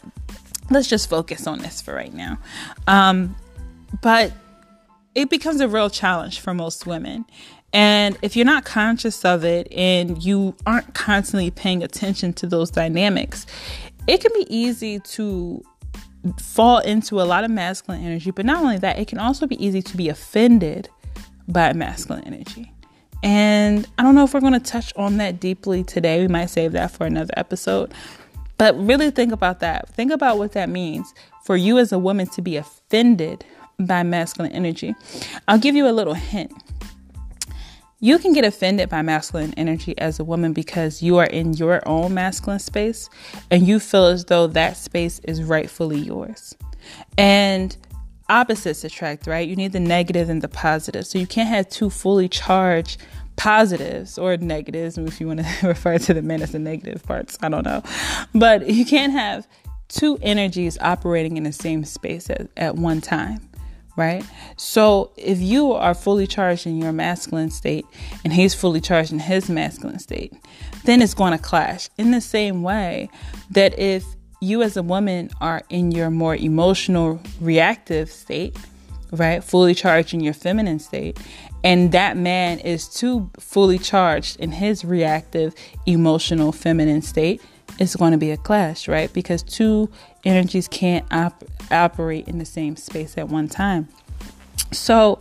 let's 0.69 0.87
just 0.87 1.09
focus 1.09 1.47
on 1.47 1.59
this 1.59 1.81
for 1.81 1.95
right 1.95 2.13
now. 2.13 2.37
Um, 2.85 3.35
but 4.03 4.31
it 5.15 5.29
becomes 5.29 5.61
a 5.61 5.67
real 5.67 5.89
challenge 5.89 6.39
for 6.39 6.53
most 6.53 6.85
women. 6.85 7.25
And 7.73 8.17
if 8.21 8.35
you're 8.35 8.45
not 8.45 8.63
conscious 8.63 9.25
of 9.25 9.43
it 9.43 9.67
and 9.71 10.23
you 10.23 10.55
aren't 10.65 10.93
constantly 10.93 11.51
paying 11.51 11.83
attention 11.83 12.33
to 12.33 12.47
those 12.47 12.69
dynamics, 12.69 13.45
it 14.07 14.21
can 14.21 14.31
be 14.33 14.45
easy 14.55 14.99
to 14.99 15.63
fall 16.39 16.79
into 16.79 17.21
a 17.21 17.23
lot 17.23 17.43
of 17.43 17.51
masculine 17.51 18.03
energy. 18.03 18.31
But 18.31 18.45
not 18.45 18.61
only 18.61 18.77
that, 18.77 18.99
it 18.99 19.07
can 19.07 19.19
also 19.19 19.47
be 19.47 19.63
easy 19.63 19.81
to 19.81 19.97
be 19.97 20.09
offended 20.09 20.89
by 21.47 21.73
masculine 21.73 22.23
energy. 22.25 22.71
And 23.23 23.87
I 23.97 24.03
don't 24.03 24.15
know 24.15 24.23
if 24.23 24.33
we're 24.33 24.39
going 24.39 24.53
to 24.53 24.59
touch 24.59 24.93
on 24.95 25.17
that 25.17 25.39
deeply 25.39 25.83
today. 25.83 26.21
We 26.21 26.27
might 26.27 26.49
save 26.49 26.73
that 26.73 26.91
for 26.91 27.05
another 27.05 27.33
episode. 27.37 27.93
But 28.57 28.77
really 28.77 29.11
think 29.11 29.33
about 29.33 29.59
that. 29.59 29.89
Think 29.89 30.11
about 30.11 30.37
what 30.37 30.53
that 30.53 30.69
means 30.69 31.13
for 31.43 31.57
you 31.57 31.77
as 31.77 31.91
a 31.91 31.99
woman 31.99 32.27
to 32.27 32.41
be 32.41 32.55
offended 32.55 33.43
by 33.79 34.03
masculine 34.03 34.51
energy. 34.51 34.95
I'll 35.47 35.59
give 35.59 35.75
you 35.75 35.87
a 35.87 35.91
little 35.91 36.13
hint. 36.13 36.51
You 38.01 38.19
can 38.19 38.33
get 38.33 38.43
offended 38.43 38.89
by 38.89 39.01
masculine 39.01 39.53
energy 39.55 39.97
as 39.97 40.19
a 40.19 40.23
woman 40.23 40.53
because 40.53 41.01
you 41.01 41.17
are 41.17 41.25
in 41.25 41.53
your 41.53 41.81
own 41.87 42.13
masculine 42.13 42.59
space 42.59 43.09
and 43.49 43.65
you 43.65 43.79
feel 43.79 44.05
as 44.05 44.25
though 44.25 44.47
that 44.47 44.77
space 44.77 45.19
is 45.19 45.41
rightfully 45.41 45.99
yours. 45.99 46.55
And 47.17 47.75
opposites 48.29 48.83
attract, 48.83 49.27
right? 49.27 49.47
You 49.47 49.55
need 49.55 49.71
the 49.71 49.79
negative 49.79 50.29
and 50.29 50.41
the 50.41 50.47
positive. 50.47 51.07
So 51.07 51.17
you 51.17 51.25
can't 51.25 51.49
have 51.49 51.69
two 51.69 51.89
fully 51.89 52.27
charged 52.27 53.01
positives 53.37 54.17
or 54.17 54.37
negatives, 54.37 54.97
if 54.97 55.19
you 55.19 55.27
want 55.27 55.39
to 55.39 55.67
refer 55.67 55.97
to 55.97 56.13
the 56.13 56.21
men 56.21 56.41
as 56.41 56.51
the 56.51 56.59
negative 56.59 57.03
parts. 57.03 57.37
I 57.41 57.49
don't 57.49 57.65
know. 57.65 57.81
But 58.33 58.69
you 58.69 58.85
can't 58.85 59.13
have 59.13 59.47
two 59.87 60.17
energies 60.21 60.77
operating 60.79 61.37
in 61.37 61.43
the 61.43 61.53
same 61.53 61.85
space 61.85 62.29
at, 62.29 62.49
at 62.57 62.75
one 62.75 63.01
time 63.01 63.49
right? 63.95 64.25
So 64.57 65.11
if 65.17 65.39
you 65.39 65.71
are 65.73 65.93
fully 65.93 66.27
charged 66.27 66.67
in 66.67 66.81
your 66.81 66.91
masculine 66.91 67.49
state 67.49 67.85
and 68.23 68.33
he's 68.33 68.53
fully 68.53 68.81
charged 68.81 69.11
in 69.11 69.19
his 69.19 69.49
masculine 69.49 69.99
state, 69.99 70.33
then 70.83 71.01
it's 71.01 71.13
going 71.13 71.31
to 71.31 71.37
clash. 71.37 71.89
In 71.97 72.11
the 72.11 72.21
same 72.21 72.61
way 72.61 73.09
that 73.51 73.77
if 73.79 74.05
you 74.41 74.61
as 74.61 74.77
a 74.77 74.83
woman 74.83 75.29
are 75.41 75.61
in 75.69 75.91
your 75.91 76.09
more 76.09 76.35
emotional 76.35 77.21
reactive 77.39 78.09
state, 78.11 78.55
right? 79.11 79.43
Fully 79.43 79.73
charged 79.73 80.13
in 80.13 80.19
your 80.19 80.33
feminine 80.33 80.79
state, 80.79 81.19
and 81.63 81.91
that 81.93 82.17
man 82.17 82.59
is 82.59 82.87
too 82.87 83.29
fully 83.39 83.79
charged 83.79 84.39
in 84.39 84.51
his 84.51 84.85
reactive 84.85 85.55
emotional 85.85 86.51
feminine 86.51 87.01
state, 87.01 87.41
it's 87.79 87.95
going 87.95 88.11
to 88.11 88.17
be 88.17 88.31
a 88.31 88.37
clash, 88.37 88.87
right? 88.87 89.11
Because 89.13 89.41
two 89.41 89.89
energies 90.25 90.67
can't 90.67 91.05
op- 91.11 91.43
operate 91.71 92.27
in 92.27 92.37
the 92.37 92.45
same 92.45 92.75
space 92.75 93.17
at 93.17 93.29
one 93.29 93.47
time. 93.47 93.87
So 94.71 95.19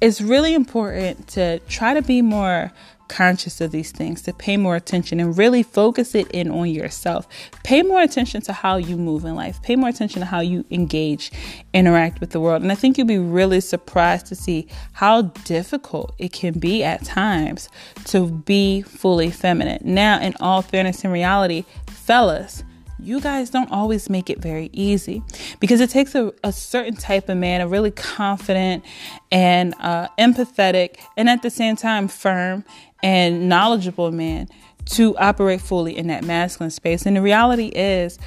it's 0.00 0.20
really 0.20 0.54
important 0.54 1.28
to 1.28 1.60
try 1.60 1.94
to 1.94 2.02
be 2.02 2.22
more 2.22 2.72
conscious 3.08 3.60
of 3.60 3.70
these 3.70 3.92
things, 3.92 4.22
to 4.22 4.32
pay 4.32 4.56
more 4.56 4.76
attention 4.76 5.20
and 5.20 5.36
really 5.36 5.62
focus 5.62 6.14
it 6.14 6.30
in 6.30 6.50
on 6.50 6.68
yourself. 6.68 7.28
Pay 7.62 7.82
more 7.82 8.00
attention 8.00 8.40
to 8.42 8.52
how 8.52 8.76
you 8.76 8.96
move 8.96 9.24
in 9.24 9.34
life, 9.34 9.62
pay 9.62 9.76
more 9.76 9.88
attention 9.88 10.20
to 10.20 10.26
how 10.26 10.40
you 10.40 10.64
engage, 10.70 11.30
interact 11.72 12.20
with 12.20 12.30
the 12.30 12.40
world. 12.40 12.62
And 12.62 12.72
I 12.72 12.74
think 12.74 12.96
you'll 12.96 13.06
be 13.06 13.18
really 13.18 13.60
surprised 13.60 14.26
to 14.26 14.34
see 14.34 14.66
how 14.92 15.22
difficult 15.22 16.14
it 16.18 16.32
can 16.32 16.58
be 16.58 16.82
at 16.82 17.04
times 17.04 17.68
to 18.06 18.26
be 18.26 18.82
fully 18.82 19.30
feminine. 19.30 19.82
Now, 19.84 20.20
in 20.20 20.34
all 20.40 20.62
fairness 20.62 21.04
and 21.04 21.12
reality, 21.12 21.64
fellas, 21.86 22.64
you 23.04 23.20
guys 23.20 23.50
don't 23.50 23.70
always 23.70 24.08
make 24.08 24.30
it 24.30 24.38
very 24.38 24.70
easy 24.72 25.22
because 25.60 25.80
it 25.80 25.90
takes 25.90 26.14
a, 26.14 26.32
a 26.42 26.52
certain 26.52 26.96
type 26.96 27.28
of 27.28 27.36
man, 27.36 27.60
a 27.60 27.68
really 27.68 27.90
confident 27.90 28.84
and 29.30 29.74
uh, 29.80 30.08
empathetic, 30.18 30.96
and 31.16 31.28
at 31.28 31.42
the 31.42 31.50
same 31.50 31.76
time 31.76 32.08
firm 32.08 32.64
and 33.02 33.48
knowledgeable 33.48 34.10
man 34.10 34.48
to 34.86 35.16
operate 35.18 35.60
fully 35.60 35.96
in 35.96 36.06
that 36.08 36.24
masculine 36.24 36.70
space. 36.70 37.06
And 37.06 37.16
the 37.16 37.22
reality 37.22 37.68
is, 37.68 38.18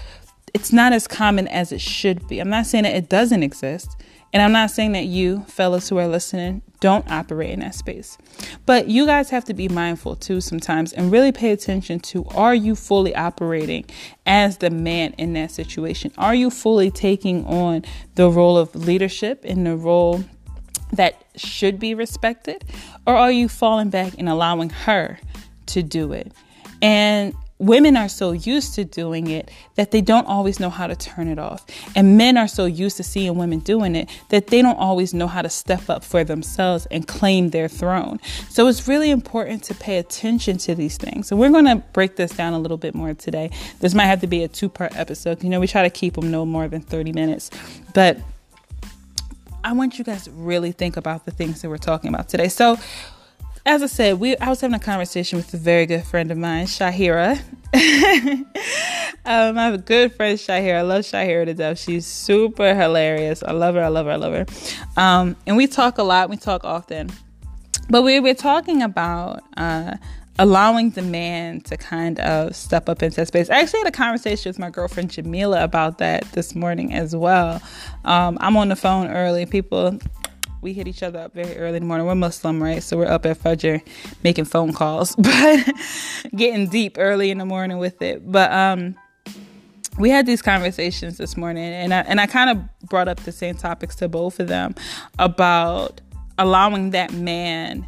it's 0.53 0.71
not 0.71 0.93
as 0.93 1.07
common 1.07 1.47
as 1.47 1.71
it 1.71 1.81
should 1.81 2.27
be. 2.27 2.39
I'm 2.39 2.49
not 2.49 2.65
saying 2.65 2.83
that 2.83 2.95
it 2.95 3.09
doesn't 3.09 3.43
exist. 3.43 3.95
And 4.33 4.41
I'm 4.41 4.51
not 4.51 4.71
saying 4.71 4.91
that 4.91 5.05
you, 5.05 5.45
fellas 5.47 5.89
who 5.89 5.97
are 5.97 6.07
listening, 6.07 6.61
don't 6.79 7.09
operate 7.09 7.51
in 7.51 7.61
that 7.61 7.75
space. 7.75 8.17
But 8.65 8.87
you 8.87 9.05
guys 9.05 9.29
have 9.29 9.45
to 9.45 9.53
be 9.53 9.67
mindful 9.67 10.15
too 10.15 10.41
sometimes 10.41 10.93
and 10.93 11.11
really 11.11 11.31
pay 11.31 11.51
attention 11.51 11.99
to 12.01 12.25
are 12.35 12.53
you 12.53 12.75
fully 12.75 13.15
operating 13.15 13.85
as 14.25 14.57
the 14.57 14.69
man 14.69 15.13
in 15.13 15.33
that 15.33 15.51
situation? 15.51 16.11
Are 16.17 16.35
you 16.35 16.49
fully 16.49 16.91
taking 16.91 17.45
on 17.45 17.85
the 18.15 18.29
role 18.29 18.57
of 18.57 18.75
leadership 18.75 19.45
in 19.45 19.63
the 19.63 19.75
role 19.75 20.23
that 20.93 21.23
should 21.35 21.79
be 21.79 21.93
respected? 21.93 22.63
Or 23.05 23.15
are 23.15 23.31
you 23.31 23.47
falling 23.47 23.89
back 23.89 24.13
and 24.17 24.29
allowing 24.29 24.69
her 24.69 25.19
to 25.67 25.81
do 25.81 26.11
it? 26.11 26.31
And 26.81 27.33
women 27.59 27.97
are 27.97 28.09
so 28.09 28.31
used 28.31 28.75
to 28.75 28.85
doing 28.85 29.27
it 29.27 29.49
that 29.75 29.91
they 29.91 30.01
don't 30.01 30.27
always 30.27 30.59
know 30.59 30.69
how 30.69 30.87
to 30.87 30.95
turn 30.95 31.27
it 31.27 31.39
off. 31.39 31.65
And 31.95 32.17
men 32.17 32.37
are 32.37 32.47
so 32.47 32.65
used 32.65 32.97
to 32.97 33.03
seeing 33.03 33.35
women 33.35 33.59
doing 33.59 33.95
it 33.95 34.09
that 34.29 34.47
they 34.47 34.61
don't 34.61 34.77
always 34.77 35.13
know 35.13 35.27
how 35.27 35.41
to 35.41 35.49
step 35.49 35.89
up 35.89 36.03
for 36.03 36.23
themselves 36.23 36.85
and 36.87 37.07
claim 37.07 37.49
their 37.49 37.67
throne. 37.67 38.19
So 38.49 38.67
it's 38.67 38.87
really 38.87 39.09
important 39.09 39.63
to 39.65 39.73
pay 39.73 39.97
attention 39.97 40.57
to 40.59 40.75
these 40.75 40.97
things. 40.97 41.27
So 41.27 41.35
we're 41.35 41.49
going 41.49 41.65
to 41.65 41.77
break 41.93 42.15
this 42.15 42.31
down 42.31 42.53
a 42.53 42.59
little 42.59 42.77
bit 42.77 42.93
more 42.93 43.13
today. 43.13 43.49
This 43.79 43.93
might 43.93 44.05
have 44.05 44.21
to 44.21 44.27
be 44.27 44.43
a 44.43 44.47
two 44.47 44.69
part 44.69 44.95
episode. 44.95 45.43
You 45.43 45.49
know, 45.49 45.59
we 45.59 45.67
try 45.67 45.83
to 45.83 45.89
keep 45.89 46.13
them 46.15 46.29
no 46.29 46.45
more 46.45 46.67
than 46.67 46.81
30 46.81 47.13
minutes. 47.13 47.49
But 47.93 48.19
I 49.63 49.73
want 49.73 49.97
you 49.97 50.05
guys 50.05 50.25
to 50.25 50.31
really 50.31 50.71
think 50.71 50.95
about 50.95 51.25
the 51.25 51.31
things 51.31 51.61
that 51.61 51.69
we're 51.69 51.77
talking 51.77 52.13
about 52.13 52.29
today. 52.29 52.47
So, 52.47 52.77
as 53.67 53.83
I 53.83 53.87
said, 53.87 54.19
we 54.19 54.37
I 54.37 54.47
was 54.47 54.61
having 54.61 54.75
a 54.75 54.79
conversation 54.79 55.37
with 55.37 55.53
a 55.53 55.57
very 55.57 55.85
good 55.85 56.05
friend 56.05 56.31
of 56.31 56.37
mine, 56.37 56.67
Shahira. 56.67 57.37
um, 59.25 59.57
I 59.57 59.63
have 59.65 59.73
a 59.73 59.77
good 59.77 60.13
friend, 60.13 60.39
Shahira. 60.39 60.77
I 60.77 60.81
love 60.83 61.03
Shahira 61.03 61.45
to 61.45 61.53
death. 61.53 61.77
She's 61.77 62.05
super 62.05 62.73
hilarious. 62.73 63.43
I 63.43 63.51
love 63.51 63.75
her. 63.75 63.83
I 63.83 63.89
love 63.89 64.05
her. 64.05 64.13
I 64.13 64.15
love 64.15 64.33
her. 64.33 64.45
Um, 64.95 65.35
and 65.45 65.57
we 65.57 65.67
talk 65.67 65.97
a 65.97 66.03
lot. 66.03 66.29
We 66.29 66.37
talk 66.37 66.63
often. 66.63 67.11
But 67.89 68.03
we 68.03 68.21
were 68.21 68.33
talking 68.33 68.81
about 68.81 69.43
uh, 69.57 69.97
allowing 70.39 70.91
the 70.91 71.01
man 71.01 71.59
to 71.61 71.75
kind 71.75 72.19
of 72.19 72.55
step 72.55 72.87
up 72.87 73.03
into 73.03 73.25
space. 73.25 73.49
I 73.49 73.59
actually 73.59 73.79
had 73.79 73.87
a 73.87 73.91
conversation 73.91 74.49
with 74.49 74.59
my 74.59 74.69
girlfriend 74.69 75.11
Jamila 75.11 75.61
about 75.61 75.97
that 75.97 76.23
this 76.31 76.55
morning 76.55 76.93
as 76.93 77.13
well. 77.13 77.61
Um, 78.05 78.37
I'm 78.39 78.55
on 78.55 78.69
the 78.69 78.77
phone 78.77 79.07
early. 79.07 79.45
People 79.45 79.99
we 80.61 80.73
hit 80.73 80.87
each 80.87 81.03
other 81.03 81.19
up 81.19 81.33
very 81.33 81.57
early 81.57 81.77
in 81.77 81.83
the 81.83 81.87
morning. 81.87 82.07
We're 82.07 82.15
Muslim, 82.15 82.61
right? 82.61 82.81
So 82.81 82.97
we're 82.97 83.07
up 83.07 83.25
at 83.25 83.37
Fajr 83.37 83.81
making 84.23 84.45
phone 84.45 84.73
calls, 84.73 85.15
but 85.17 85.65
getting 86.35 86.67
deep 86.67 86.97
early 86.99 87.31
in 87.31 87.37
the 87.37 87.45
morning 87.45 87.77
with 87.77 88.01
it. 88.01 88.29
But 88.29 88.51
um 88.51 88.95
we 89.97 90.09
had 90.09 90.25
these 90.25 90.41
conversations 90.41 91.17
this 91.17 91.35
morning 91.35 91.63
and 91.63 91.93
I 91.93 92.01
and 92.01 92.21
I 92.21 92.27
kind 92.27 92.49
of 92.49 92.89
brought 92.89 93.07
up 93.07 93.19
the 93.21 93.31
same 93.31 93.55
topics 93.55 93.95
to 93.97 94.07
both 94.07 94.39
of 94.39 94.47
them 94.47 94.75
about 95.17 96.01
allowing 96.37 96.91
that 96.91 97.11
man 97.13 97.87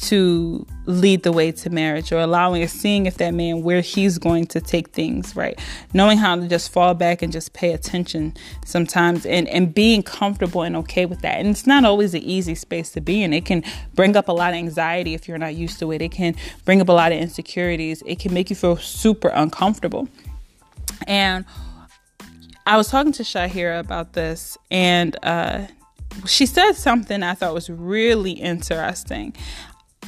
to 0.00 0.66
lead 0.86 1.22
the 1.22 1.32
way 1.32 1.52
to 1.52 1.68
marriage 1.68 2.10
or 2.10 2.18
allowing 2.20 2.62
or 2.62 2.66
seeing 2.66 3.06
if 3.06 3.18
that 3.18 3.34
man 3.34 3.62
where 3.62 3.82
he's 3.82 4.18
going 4.18 4.46
to 4.46 4.60
take 4.60 4.88
things 4.88 5.36
right? 5.36 5.58
Knowing 5.92 6.18
how 6.18 6.36
to 6.36 6.48
just 6.48 6.72
fall 6.72 6.94
back 6.94 7.22
and 7.22 7.32
just 7.32 7.52
pay 7.52 7.72
attention 7.72 8.34
sometimes 8.64 9.26
and 9.26 9.48
and 9.48 9.74
being 9.74 10.02
comfortable 10.02 10.62
and 10.62 10.76
okay 10.76 11.06
with 11.06 11.20
that. 11.20 11.38
And 11.38 11.48
it's 11.48 11.66
not 11.66 11.84
always 11.84 12.14
an 12.14 12.22
easy 12.22 12.54
space 12.54 12.90
to 12.90 13.00
be 13.00 13.22
in. 13.22 13.32
It 13.32 13.44
can 13.44 13.62
bring 13.94 14.16
up 14.16 14.28
a 14.28 14.32
lot 14.32 14.50
of 14.50 14.56
anxiety 14.56 15.14
if 15.14 15.28
you're 15.28 15.38
not 15.38 15.54
used 15.54 15.78
to 15.80 15.92
it. 15.92 16.00
It 16.00 16.12
can 16.12 16.34
bring 16.64 16.80
up 16.80 16.88
a 16.88 16.92
lot 16.92 17.12
of 17.12 17.18
insecurities. 17.18 18.02
It 18.06 18.18
can 18.18 18.32
make 18.32 18.50
you 18.50 18.56
feel 18.56 18.76
super 18.76 19.28
uncomfortable. 19.28 20.08
And 21.06 21.44
I 22.66 22.76
was 22.76 22.88
talking 22.88 23.12
to 23.12 23.22
Shahira 23.22 23.80
about 23.80 24.14
this 24.14 24.56
and 24.70 25.16
uh 25.22 25.66
she 26.26 26.46
said 26.46 26.72
something 26.72 27.22
I 27.22 27.34
thought 27.34 27.54
was 27.54 27.70
really 27.70 28.32
interesting. 28.32 29.34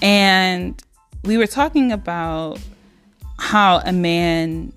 And 0.03 0.83
we 1.25 1.39
were 1.39 1.47
talking 1.47 1.93
about 1.93 2.59
how 3.39 3.79
a 3.79 3.93
man, 3.93 4.73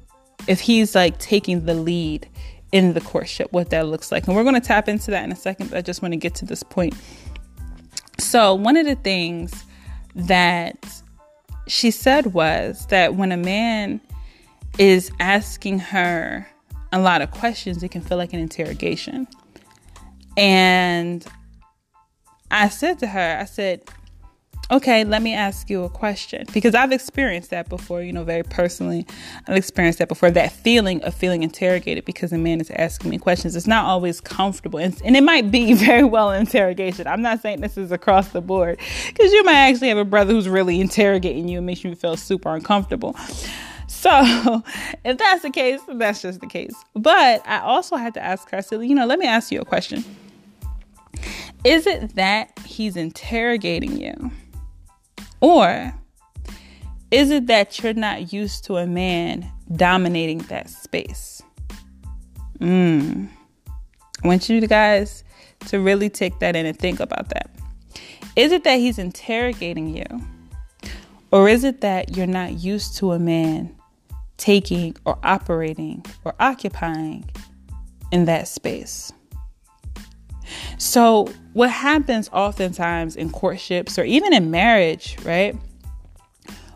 if 0.48 0.62
he's 0.62 0.96
like 0.96 1.18
taking 1.18 1.66
the 1.66 1.74
lead 1.74 2.30
in 2.72 2.94
the 2.94 3.02
courtship, 3.02 3.52
what 3.52 3.72
that 3.72 3.88
looks 3.88 4.12
like. 4.12 4.28
And 4.28 4.36
we're 4.36 4.44
going 4.44 4.56
to 4.56 4.62
tap 4.62 4.88
into 4.88 5.12
that 5.12 5.24
in 5.24 5.32
a 5.32 5.36
second, 5.36 5.72
but 5.72 5.78
I 5.78 5.82
just 5.82 6.02
want 6.02 6.14
to 6.14 6.18
get 6.18 6.36
to 6.36 6.46
this 6.46 6.62
point. 6.62 6.94
So, 8.20 8.54
one 8.54 8.78
of 8.78 8.86
the 8.86 8.96
things 8.96 9.66
that 10.16 11.02
she 11.68 11.92
said 11.92 12.28
was 12.28 12.86
that 12.88 13.16
when 13.16 13.32
a 13.32 13.38
man 13.38 14.00
is 14.78 15.12
asking 15.20 15.80
her 15.80 16.48
a 16.92 17.00
lot 17.00 17.22
of 17.22 17.32
questions, 17.32 17.82
it 17.84 17.90
can 17.90 18.02
feel 18.02 18.18
like 18.18 18.34
an 18.34 18.40
interrogation. 18.40 19.28
And 20.38 21.26
I 22.52 22.70
said 22.70 23.00
to 23.00 23.08
her, 23.08 23.38
I 23.40 23.46
said, 23.46 23.84
okay, 24.72 25.04
let 25.04 25.22
me 25.22 25.34
ask 25.34 25.70
you 25.70 25.84
a 25.84 25.90
question 25.90 26.46
because 26.54 26.74
I've 26.74 26.92
experienced 26.92 27.52
that 27.52 27.70
before, 27.70 28.02
you 28.02 28.12
know, 28.12 28.24
very 28.24 28.44
personally. 28.44 29.06
I've 29.48 29.56
experienced 29.56 30.00
that 30.00 30.10
before 30.10 30.32
that 30.32 30.52
feeling 30.52 31.04
of 31.04 31.14
feeling 31.14 31.44
interrogated 31.44 32.06
because 32.06 32.34
a 32.34 32.38
man 32.38 32.60
is 32.62 32.72
asking 32.72 33.10
me 33.12 33.18
questions. 33.18 33.56
It's 33.56 33.68
not 33.68 33.86
always 33.86 34.20
comfortable 34.22 34.80
and, 34.80 35.00
and 35.04 35.16
it 35.16 35.24
might 35.24 35.52
be 35.52 35.74
very 35.86 36.04
well 36.04 36.32
interrogation. 36.32 37.08
I'm 37.08 37.22
not 37.22 37.42
saying 37.42 37.62
this 37.62 37.78
is 37.78 37.92
across 37.92 38.30
the 38.30 38.42
board 38.42 38.80
because 39.08 39.32
you 39.32 39.44
might 39.44 39.56
actually 39.56 39.90
have 39.90 39.98
a 39.98 40.06
brother 40.06 40.34
who's 40.34 40.50
really 40.50 40.80
interrogating 40.80 41.48
you 41.48 41.58
and 41.58 41.66
makes 41.66 41.84
you 41.84 41.94
feel 41.96 42.18
super 42.18 42.56
uncomfortable. 42.56 43.16
So, 43.88 44.12
if 45.06 45.18
that's 45.18 45.44
the 45.44 45.52
case, 45.52 45.80
that's 45.88 46.22
just 46.22 46.42
the 46.42 46.48
case. 46.48 46.74
But 46.96 47.42
I 47.48 47.60
also 47.60 47.96
had 47.98 48.14
to 48.16 48.24
ask 48.24 48.50
her, 48.50 48.58
I 48.58 48.62
said, 48.62 48.82
you 48.82 48.96
know, 48.96 49.06
let 49.06 49.20
me 49.20 49.28
ask 49.28 49.52
you 49.52 49.62
a 49.62 49.66
question. 49.66 50.04
Is 51.64 51.88
it 51.88 52.16
that 52.16 52.58
he's 52.66 52.96
interrogating 52.96 54.00
you? 54.00 54.32
Or 55.46 55.94
is 57.12 57.30
it 57.30 57.46
that 57.46 57.84
you're 57.84 57.94
not 57.94 58.34
used 58.34 58.64
to 58.64 58.78
a 58.78 58.88
man 58.88 59.48
dominating 59.76 60.40
that 60.50 60.72
space? 60.72 61.44
Mm. 62.58 63.30
I 64.24 64.28
want 64.28 64.50
you 64.50 64.66
guys 64.66 65.24
to 65.68 65.80
really 65.80 66.10
take 66.10 66.40
that 66.40 66.56
in 66.56 66.66
and 66.66 66.76
think 66.76 67.00
about 67.00 67.30
that. 67.30 67.52
Is 68.36 68.52
it 68.52 68.64
that 68.64 68.80
he's 68.80 68.98
interrogating 68.98 69.96
you? 69.96 70.06
Or 71.30 71.48
is 71.48 71.64
it 71.64 71.82
that 71.82 72.18
you're 72.18 72.26
not 72.26 72.54
used 72.54 72.98
to 72.98 73.12
a 73.12 73.20
man 73.20 73.76
taking 74.38 74.96
or 75.06 75.20
operating 75.22 76.04
or 76.24 76.34
occupying 76.40 77.30
in 78.12 78.26
that 78.26 78.48
space? 78.48 79.14
So, 80.78 81.28
what 81.54 81.70
happens 81.70 82.30
oftentimes 82.34 83.16
in 83.16 83.32
courtships 83.32 83.98
or 83.98 84.04
even 84.04 84.34
in 84.34 84.52
marriage, 84.52 85.18
right? 85.24 85.56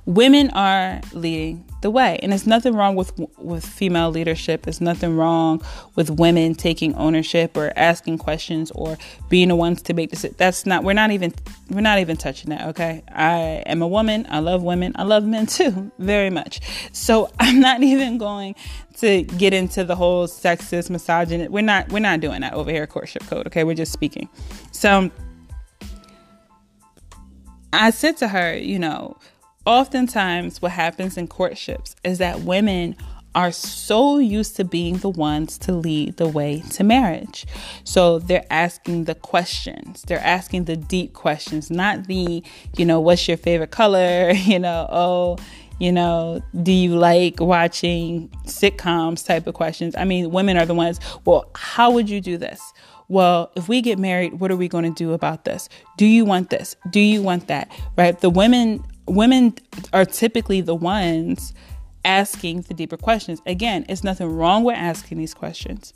Women 0.05 0.49
are 0.51 1.01
leading 1.13 1.68
the 1.81 1.89
way, 1.89 2.19
and 2.21 2.31
there's 2.31 2.48
nothing 2.48 2.75
wrong 2.75 2.95
with 2.95 3.12
with 3.38 3.65
female 3.65 4.09
leadership. 4.09 4.63
There's 4.63 4.81
nothing 4.81 5.15
wrong 5.15 5.62
with 5.95 6.09
women 6.09 6.55
taking 6.55 6.93
ownership 6.95 7.55
or 7.55 7.71
asking 7.75 8.17
questions 8.17 8.71
or 8.71 8.98
being 9.29 9.48
the 9.48 9.55
ones 9.55 9.81
to 9.83 9.93
make 9.93 10.09
this. 10.09 10.25
That's 10.38 10.65
not. 10.65 10.83
We're 10.83 10.93
not 10.93 11.12
even. 11.12 11.33
We're 11.69 11.81
not 11.81 12.00
even 12.00 12.17
touching 12.17 12.50
that. 12.50 12.67
Okay. 12.69 13.03
I 13.09 13.63
am 13.65 13.81
a 13.81 13.88
woman. 13.88 14.25
I 14.29 14.39
love 14.39 14.63
women. 14.63 14.93
I 14.95 15.03
love 15.03 15.24
men 15.24 15.45
too, 15.45 15.91
very 16.00 16.29
much. 16.29 16.59
So 16.91 17.31
I'm 17.39 17.59
not 17.59 17.83
even 17.83 18.17
going 18.17 18.55
to 18.98 19.24
get 19.24 19.53
into 19.53 19.83
the 19.83 19.95
whole 19.95 20.27
sexist, 20.27 20.89
misogynist. 20.89 21.51
We're 21.51 21.62
not 21.62 21.89
we're 21.89 22.00
not 22.00 22.19
doing 22.19 22.41
that 22.41 22.53
over 22.53 22.71
here 22.71 22.86
courtship 22.88 23.24
code, 23.27 23.48
okay? 23.48 23.63
We're 23.63 23.75
just 23.75 23.93
speaking. 23.93 24.29
So 24.71 25.09
I 27.71 27.91
said 27.91 28.17
to 28.17 28.27
her, 28.27 28.57
you 28.57 28.79
know, 28.79 29.17
oftentimes 29.69 30.63
what 30.63 30.71
happens 30.71 31.15
in 31.15 31.27
courtships 31.27 31.95
is 32.03 32.17
that 32.17 32.39
women 32.41 32.95
are 33.35 33.51
so 33.51 34.17
used 34.17 34.55
to 34.55 34.65
being 34.65 34.97
the 34.97 35.09
ones 35.09 35.59
to 35.59 35.71
lead 35.71 36.17
the 36.17 36.27
way 36.27 36.61
to 36.71 36.83
marriage. 36.83 37.45
So 37.83 38.17
they're 38.17 38.47
asking 38.49 39.03
the 39.03 39.13
questions. 39.13 40.01
They're 40.07 40.25
asking 40.25 40.65
the 40.65 40.75
deep 40.75 41.13
questions, 41.13 41.69
not 41.69 42.07
the, 42.07 42.43
you 42.75 42.85
know, 42.85 42.99
what's 42.99 43.27
your 43.27 43.38
favorite 43.38 43.71
color? 43.71 44.33
You 44.49 44.57
know, 44.57 44.88
oh, 44.89 45.38
you 45.79 45.91
know, 45.91 46.41
do 46.63 46.71
you 46.71 46.95
like 46.95 47.39
watching 47.39 48.29
sitcoms 48.45 49.23
type 49.23 49.45
of 49.45 49.53
questions? 49.53 49.93
I 49.95 50.05
mean, 50.05 50.31
women 50.31 50.57
are 50.57 50.65
the 50.65 50.73
ones, 50.73 50.99
well, 51.23 51.51
how 51.53 51.91
would 51.91 52.09
you 52.09 52.19
do 52.19 52.38
this? 52.38 52.59
Well, 53.09 53.51
if 53.55 53.69
we 53.69 53.81
get 53.81 53.99
married, 53.99 54.39
what 54.39 54.49
are 54.49 54.55
we 54.55 54.67
going 54.67 54.85
to 54.85 55.03
do 55.03 55.13
about 55.13 55.45
this? 55.45 55.69
Do 55.97 56.07
you 56.07 56.25
want 56.25 56.49
this? 56.49 56.75
Do 56.89 56.99
you 56.99 57.21
want 57.21 57.47
that? 57.47 57.71
Right? 57.95 58.19
The 58.19 58.29
women 58.31 58.83
women 59.09 59.55
are 59.93 60.05
typically 60.05 60.61
the 60.61 60.75
ones 60.75 61.53
asking 62.05 62.61
the 62.61 62.73
deeper 62.73 62.97
questions. 62.97 63.41
Again, 63.45 63.85
it's 63.89 64.03
nothing 64.03 64.27
wrong 64.27 64.63
with 64.63 64.77
asking 64.77 65.17
these 65.17 65.33
questions. 65.33 65.93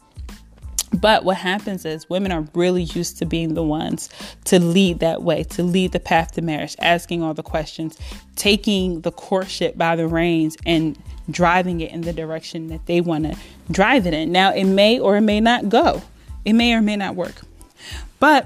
But 0.94 1.26
what 1.26 1.38
happens 1.38 1.86
is 1.86 2.08
women 2.10 2.32
are 2.32 2.46
really 2.54 2.84
used 2.84 3.18
to 3.18 3.26
being 3.26 3.56
the 3.56 3.64
ones 3.64 4.10
to 4.46 4.60
lead 4.60 5.00
that 5.00 5.24
way, 5.24 5.44
to 5.46 5.64
lead 5.64 5.92
the 5.92 6.00
path 6.00 6.34
to 6.34 6.42
marriage, 6.42 6.76
asking 6.80 7.24
all 7.24 7.34
the 7.34 7.44
questions, 7.44 7.98
taking 8.36 9.02
the 9.02 9.12
courtship 9.12 9.76
by 9.76 9.96
the 9.96 10.08
reins 10.08 10.56
and 10.66 10.98
driving 11.32 11.82
it 11.82 11.92
in 11.92 12.02
the 12.02 12.14
direction 12.14 12.68
that 12.68 12.86
they 12.86 13.02
want 13.02 13.24
to 13.24 13.36
drive 13.72 14.06
it 14.06 14.14
in. 14.14 14.32
Now, 14.32 14.54
it 14.54 14.66
may 14.66 15.00
or 15.00 15.18
it 15.18 15.22
may 15.22 15.40
not 15.40 15.70
go, 15.70 16.02
it 16.46 16.54
may 16.54 16.74
or 16.74 16.82
may 16.82 16.96
not 16.96 17.16
work. 17.16 17.42
But 18.20 18.46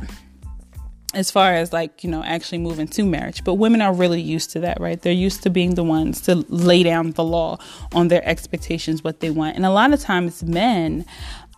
as 1.18 1.32
far 1.32 1.54
as 1.54 1.74
like 1.74 2.04
you 2.04 2.10
know 2.10 2.24
actually 2.24 2.60
moving 2.60 2.88
to 2.88 3.04
marriage 3.04 3.44
but 3.44 3.56
women 3.56 3.82
are 3.82 3.92
really 3.92 4.22
used 4.22 4.52
to 4.52 4.60
that 4.60 4.80
right 4.80 5.02
they're 5.02 5.12
used 5.12 5.42
to 5.42 5.50
being 5.50 5.74
the 5.74 5.84
ones 5.84 6.22
to 6.22 6.36
lay 6.48 6.84
down 6.84 7.12
the 7.14 7.24
law 7.24 7.58
on 7.94 8.08
their 8.08 8.24
expectations 8.24 9.04
what 9.04 9.20
they 9.20 9.32
want 9.32 9.56
and 9.56 9.66
a 9.66 9.72
lot 9.72 9.92
of 9.92 10.00
times 10.00 10.44
men 10.44 11.04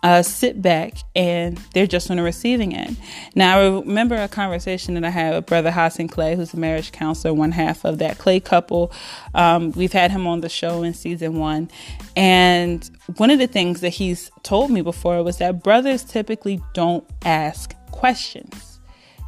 uh, 0.02 0.22
sit 0.22 0.62
back 0.62 0.94
and 1.14 1.58
they're 1.74 1.86
just 1.86 2.10
on 2.10 2.16
the 2.16 2.22
receiving 2.22 2.74
end. 2.74 2.96
Now, 3.34 3.58
I 3.58 3.68
remember 3.68 4.14
a 4.14 4.28
conversation 4.28 4.94
that 4.94 5.04
I 5.04 5.10
had 5.10 5.34
with 5.34 5.44
Brother 5.44 5.70
Hassan 5.70 6.08
Clay, 6.08 6.36
who's 6.36 6.54
a 6.54 6.56
marriage 6.56 6.90
counselor, 6.90 7.34
one 7.34 7.52
half 7.52 7.84
of 7.84 7.98
that 7.98 8.16
Clay 8.16 8.40
couple. 8.40 8.92
Um, 9.34 9.72
we've 9.72 9.92
had 9.92 10.10
him 10.10 10.26
on 10.26 10.40
the 10.40 10.48
show 10.48 10.82
in 10.82 10.94
season 10.94 11.38
one. 11.38 11.70
And 12.16 12.88
one 13.18 13.28
of 13.28 13.38
the 13.38 13.46
things 13.46 13.82
that 13.82 13.90
he's 13.90 14.30
told 14.42 14.70
me 14.70 14.80
before 14.80 15.22
was 15.22 15.36
that 15.36 15.62
brothers 15.62 16.02
typically 16.02 16.62
don't 16.72 17.04
ask 17.22 17.74
questions 17.90 18.69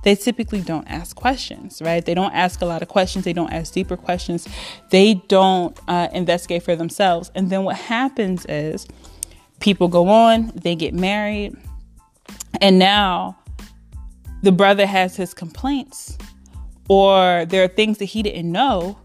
they 0.02 0.14
typically 0.16 0.60
don't 0.60 0.86
ask 0.88 1.14
questions, 1.14 1.80
right? 1.80 2.04
They 2.04 2.14
don't 2.14 2.32
ask 2.34 2.60
a 2.60 2.66
lot 2.66 2.82
of 2.82 2.88
questions. 2.88 3.24
They 3.24 3.32
don't 3.32 3.52
ask 3.52 3.72
deeper 3.72 3.96
questions. 3.96 4.48
They 4.90 5.14
don't 5.28 5.78
uh, 5.88 6.08
investigate 6.12 6.64
for 6.64 6.74
themselves. 6.74 7.30
And 7.34 7.50
then 7.50 7.64
what 7.64 7.76
happens 7.76 8.44
is 8.46 8.86
people 9.60 9.88
go 9.88 10.08
on, 10.08 10.52
they 10.54 10.74
get 10.74 10.92
married, 10.92 11.56
and 12.60 12.78
now 12.78 13.38
the 14.42 14.52
brother 14.52 14.86
has 14.86 15.16
his 15.16 15.34
complaints, 15.34 16.18
or 16.88 17.46
there 17.46 17.62
are 17.62 17.68
things 17.68 17.98
that 17.98 18.06
he 18.06 18.22
didn't 18.22 18.50
know, 18.50 18.98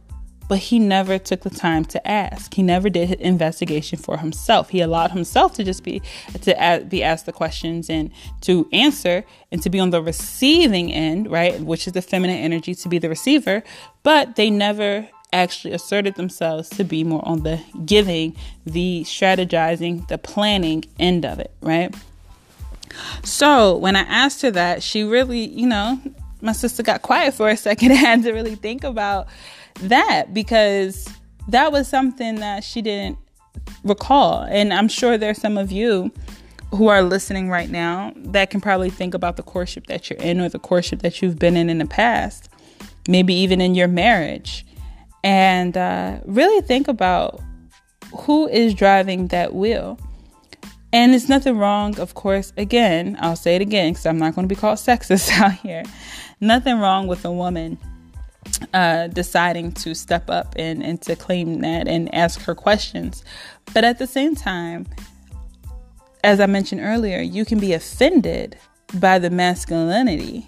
but 0.48 0.60
he 0.60 0.80
never 0.80 1.18
took 1.18 1.42
the 1.42 1.50
time 1.50 1.86
to 1.86 2.08
ask. 2.08 2.54
He 2.54 2.64
never 2.64 2.90
did 2.90 3.14
investigation 3.14 4.00
for 4.00 4.18
himself. 4.18 4.70
He 4.70 4.82
allowed 4.82 5.12
himself 5.12 5.54
to 5.56 5.64
just 5.64 5.84
be 5.84 6.02
to 6.42 6.86
be 6.88 7.04
asked 7.04 7.26
the 7.26 7.34
questions 7.34 7.90
and 7.90 8.12
to 8.42 8.68
answer 8.72 9.24
and 9.52 9.62
to 9.64 9.70
be 9.70 9.80
on 9.80 9.90
the 9.90 10.02
receiving 10.02 10.92
end, 10.92 11.30
right, 11.30 11.60
which 11.60 11.88
is 11.88 11.94
the 11.94 12.02
feminine 12.02 12.38
energy 12.38 12.74
to 12.76 12.90
be 12.90 12.98
the 12.98 13.10
receiver, 13.10 13.64
but 14.04 14.36
they 14.36 14.50
never 14.50 15.08
actually 15.34 15.74
asserted 15.74 16.16
themselves 16.16 16.70
to 16.70 16.84
be 16.84 17.04
more 17.04 17.26
on 17.28 17.44
the 17.44 17.62
giving, 17.86 18.36
the 18.66 19.04
strategizing, 19.06 20.08
the 20.08 20.18
planning 20.18 20.86
end 21.00 21.26
of 21.26 21.40
it, 21.40 21.52
right? 21.62 21.94
So 23.24 23.76
when 23.78 23.96
I 23.96 24.02
asked 24.02 24.42
her 24.44 24.52
that, 24.52 24.82
she 24.82 25.04
really, 25.04 25.48
you 25.48 25.68
know, 25.68 26.00
my 26.42 26.54
sister 26.54 26.84
got 26.84 27.02
quiet 27.02 27.34
for 27.34 27.50
a 27.50 27.58
second 27.58 27.92
and 27.92 28.00
had 28.00 28.24
to 28.24 28.32
really 28.32 28.56
think 28.56 28.84
about 28.84 29.28
that 29.82 30.34
because 30.34 31.08
that 31.48 31.72
was 31.72 31.88
something 31.88 32.36
that 32.36 32.64
she 32.64 32.82
didn't 32.82 33.18
recall. 33.84 34.44
And 34.44 34.74
I'm 34.74 34.88
sure 34.88 35.18
there's 35.18 35.40
some 35.40 35.58
of 35.58 35.72
you 35.72 36.12
who 36.72 36.88
are 36.88 37.02
listening 37.02 37.50
right 37.50 37.70
now 37.70 38.14
that 38.16 38.50
can 38.50 38.60
probably 38.60 38.90
think 38.90 39.14
about 39.14 39.38
the 39.38 39.44
courtship 39.44 39.88
that 39.88 40.10
you're 40.10 40.20
in 40.20 40.42
or 40.42 40.50
the 40.50 40.60
courtship 40.60 41.02
that 41.02 41.22
you've 41.22 41.40
been 41.40 41.56
in 41.56 41.70
in 41.70 41.78
the 41.78 41.86
past, 41.86 42.50
maybe 43.08 43.34
even 43.34 43.62
in 43.62 43.74
your 43.74 43.88
marriage 43.88 44.66
and 45.24 45.76
uh, 45.76 46.20
really 46.26 46.62
think 46.62 46.88
about 46.88 47.42
who 48.20 48.48
is 48.48 48.74
driving 48.74 49.28
that 49.28 49.54
wheel. 49.54 50.00
And 50.94 51.14
it's 51.14 51.28
nothing 51.28 51.58
wrong, 51.58 52.00
of 52.00 52.14
course. 52.14 52.54
Again, 52.56 53.18
I'll 53.20 53.36
say 53.36 53.56
it 53.56 53.62
again 53.62 53.92
because 53.92 54.06
I'm 54.06 54.18
not 54.18 54.36
going 54.36 54.48
to 54.48 54.54
be 54.54 54.60
called 54.60 54.78
sexist 54.78 55.30
out 55.42 55.54
here. 55.54 55.84
Nothing 56.40 56.80
wrong 56.80 57.08
with 57.08 57.26
a 57.26 57.32
woman 57.32 57.78
uh, 58.74 59.08
deciding 59.08 59.72
to 59.74 59.94
step 59.94 60.30
up 60.30 60.56
and, 60.58 60.84
and 60.84 61.02
to 61.04 61.16
claim 61.16 61.62
that 61.62 61.88
and 61.88 62.14
ask 62.14 62.42
her 62.42 62.56
questions. 62.56 63.24
But 63.74 63.84
at 63.84 64.00
the 64.00 64.08
same 64.08 64.36
time, 64.36 64.88
as 66.24 66.40
I 66.40 66.46
mentioned 66.46 66.82
earlier, 66.82 67.20
you 67.20 67.46
can 67.46 67.60
be 67.60 67.74
offended 67.74 68.58
by 68.96 69.20
the 69.20 69.30
masculinity 69.30 70.48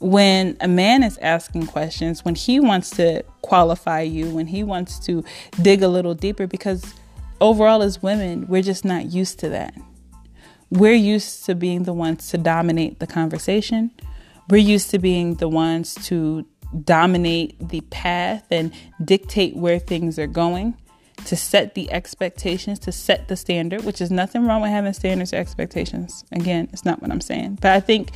when 0.00 0.56
a 0.60 0.68
man 0.68 1.02
is 1.02 1.18
asking 1.18 1.66
questions, 1.66 2.24
when 2.24 2.34
he 2.34 2.60
wants 2.60 2.90
to 2.90 3.22
qualify 3.42 4.00
you, 4.00 4.30
when 4.30 4.46
he 4.46 4.62
wants 4.62 4.98
to 5.00 5.24
dig 5.60 5.82
a 5.82 5.88
little 5.88 6.14
deeper, 6.14 6.46
because 6.46 6.94
overall, 7.40 7.82
as 7.82 8.02
women, 8.02 8.46
we're 8.46 8.62
just 8.62 8.84
not 8.84 9.06
used 9.06 9.38
to 9.40 9.48
that. 9.48 9.74
We're 10.70 10.92
used 10.92 11.46
to 11.46 11.54
being 11.54 11.84
the 11.84 11.92
ones 11.92 12.28
to 12.28 12.38
dominate 12.38 13.00
the 13.00 13.06
conversation. 13.06 13.90
We're 14.48 14.58
used 14.58 14.90
to 14.90 14.98
being 14.98 15.34
the 15.36 15.48
ones 15.48 15.94
to 16.06 16.46
dominate 16.84 17.68
the 17.68 17.80
path 17.82 18.46
and 18.50 18.72
dictate 19.04 19.56
where 19.56 19.78
things 19.78 20.18
are 20.18 20.26
going, 20.26 20.76
to 21.24 21.36
set 21.36 21.74
the 21.74 21.90
expectations, 21.90 22.78
to 22.80 22.92
set 22.92 23.28
the 23.28 23.36
standard, 23.36 23.84
which 23.84 24.00
is 24.00 24.10
nothing 24.10 24.46
wrong 24.46 24.62
with 24.62 24.70
having 24.70 24.92
standards 24.92 25.32
or 25.32 25.36
expectations. 25.36 26.24
Again, 26.32 26.68
it's 26.72 26.84
not 26.84 27.02
what 27.02 27.10
I'm 27.10 27.20
saying. 27.20 27.58
But 27.60 27.72
I 27.72 27.80
think 27.80 28.10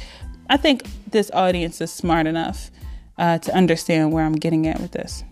I 0.48 0.56
think 0.56 0.84
this 1.10 1.30
audience 1.32 1.80
is 1.80 1.92
smart 1.92 2.26
enough 2.26 2.70
uh, 3.18 3.38
to 3.38 3.54
understand 3.54 4.12
where 4.12 4.24
I'm 4.24 4.34
getting 4.34 4.66
at 4.66 4.80
with 4.80 4.92
this. 4.92 5.24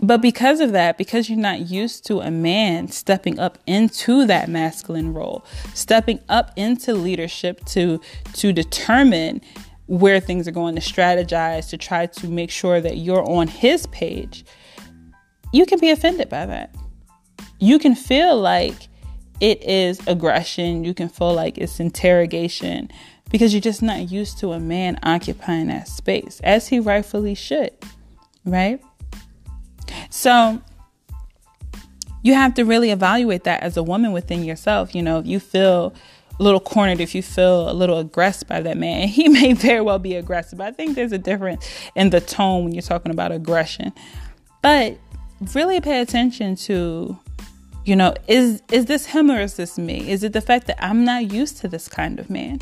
But 0.00 0.22
because 0.22 0.60
of 0.60 0.72
that, 0.72 0.96
because 0.96 1.28
you're 1.28 1.38
not 1.38 1.68
used 1.70 2.06
to 2.06 2.20
a 2.20 2.30
man 2.30 2.88
stepping 2.88 3.38
up 3.40 3.58
into 3.66 4.26
that 4.26 4.48
masculine 4.48 5.12
role, 5.12 5.44
stepping 5.74 6.20
up 6.28 6.52
into 6.56 6.94
leadership 6.94 7.64
to 7.66 8.00
to 8.34 8.52
determine 8.52 9.40
where 9.88 10.20
things 10.20 10.46
are 10.46 10.52
going, 10.52 10.74
to 10.74 10.80
strategize, 10.80 11.70
to 11.70 11.76
try 11.76 12.06
to 12.06 12.28
make 12.28 12.50
sure 12.50 12.80
that 12.80 12.98
you're 12.98 13.28
on 13.28 13.48
his 13.48 13.86
page, 13.86 14.44
you 15.52 15.66
can 15.66 15.80
be 15.80 15.90
offended 15.90 16.28
by 16.28 16.46
that. 16.46 16.74
You 17.58 17.78
can 17.78 17.94
feel 17.94 18.38
like 18.38 18.88
it 19.40 19.62
is 19.62 20.00
aggression, 20.06 20.84
you 20.84 20.94
can 20.94 21.08
feel 21.08 21.32
like 21.32 21.58
it's 21.58 21.80
interrogation 21.80 22.90
because 23.30 23.52
you're 23.52 23.60
just 23.60 23.82
not 23.82 24.10
used 24.10 24.38
to 24.38 24.52
a 24.52 24.60
man 24.60 24.98
occupying 25.02 25.68
that 25.68 25.88
space 25.88 26.40
as 26.44 26.68
he 26.68 26.80
rightfully 26.80 27.34
should, 27.34 27.72
right? 28.44 28.80
So 30.10 30.60
you 32.22 32.34
have 32.34 32.54
to 32.54 32.64
really 32.64 32.90
evaluate 32.90 33.44
that 33.44 33.62
as 33.62 33.76
a 33.76 33.82
woman 33.82 34.12
within 34.12 34.44
yourself. 34.44 34.94
You 34.94 35.02
know, 35.02 35.18
if 35.18 35.26
you 35.26 35.40
feel 35.40 35.94
a 36.38 36.42
little 36.42 36.60
cornered, 36.60 37.00
if 37.00 37.14
you 37.14 37.22
feel 37.22 37.70
a 37.70 37.72
little 37.72 37.98
aggressed 37.98 38.46
by 38.46 38.60
that 38.60 38.76
man, 38.76 39.08
he 39.08 39.28
may 39.28 39.52
very 39.52 39.80
well 39.80 39.98
be 39.98 40.14
aggressive. 40.14 40.60
I 40.60 40.70
think 40.70 40.94
there's 40.94 41.12
a 41.12 41.18
difference 41.18 41.68
in 41.94 42.10
the 42.10 42.20
tone 42.20 42.64
when 42.64 42.72
you're 42.72 42.82
talking 42.82 43.12
about 43.12 43.32
aggression. 43.32 43.92
But 44.62 44.98
really 45.54 45.80
pay 45.80 46.00
attention 46.00 46.56
to 46.56 47.16
you 47.84 47.94
know 47.94 48.12
is 48.26 48.60
is 48.72 48.86
this 48.86 49.06
him 49.06 49.30
or 49.30 49.40
is 49.40 49.56
this 49.56 49.78
me? 49.78 50.10
Is 50.10 50.24
it 50.24 50.32
the 50.32 50.40
fact 50.40 50.66
that 50.66 50.82
i'm 50.84 51.04
not 51.04 51.30
used 51.32 51.58
to 51.58 51.68
this 51.68 51.88
kind 51.88 52.18
of 52.18 52.28
man? 52.28 52.58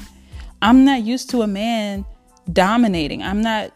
I'm 0.63 0.85
not 0.85 1.03
used 1.03 1.31
to 1.31 1.43
a 1.43 1.47
man 1.47 2.05
dominating. 2.53 3.23
I'm 3.23 3.41
not 3.41 3.73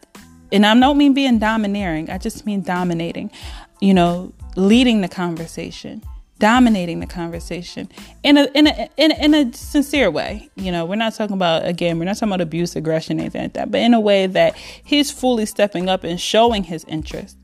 and 0.51 0.65
I 0.65 0.77
don't 0.77 0.97
mean 0.97 1.13
being 1.13 1.39
domineering, 1.39 2.09
I 2.09 2.17
just 2.17 2.45
mean 2.45 2.61
dominating, 2.61 3.31
you 3.79 3.93
know, 3.93 4.33
leading 4.55 5.01
the 5.01 5.07
conversation, 5.07 6.03
dominating 6.41 6.99
the 6.99 7.05
conversation 7.05 7.87
in 8.23 8.35
a, 8.35 8.47
in 8.55 8.65
a, 8.65 8.89
in 8.97 9.11
a, 9.11 9.23
in 9.23 9.33
a 9.35 9.53
sincere 9.53 10.09
way. 10.09 10.49
You 10.55 10.71
know, 10.71 10.85
we're 10.85 10.95
not 10.95 11.13
talking 11.13 11.35
about, 11.35 11.67
again, 11.67 11.99
we're 11.99 12.05
not 12.05 12.15
talking 12.15 12.29
about 12.29 12.41
abuse, 12.41 12.75
aggression, 12.75 13.19
anything 13.19 13.43
like 13.43 13.53
that, 13.53 13.69
but 13.69 13.79
in 13.79 13.93
a 13.93 13.99
way 13.99 14.25
that 14.25 14.57
he's 14.57 15.11
fully 15.11 15.45
stepping 15.45 15.87
up 15.87 16.03
and 16.03 16.19
showing 16.19 16.63
his 16.63 16.83
interest, 16.85 17.37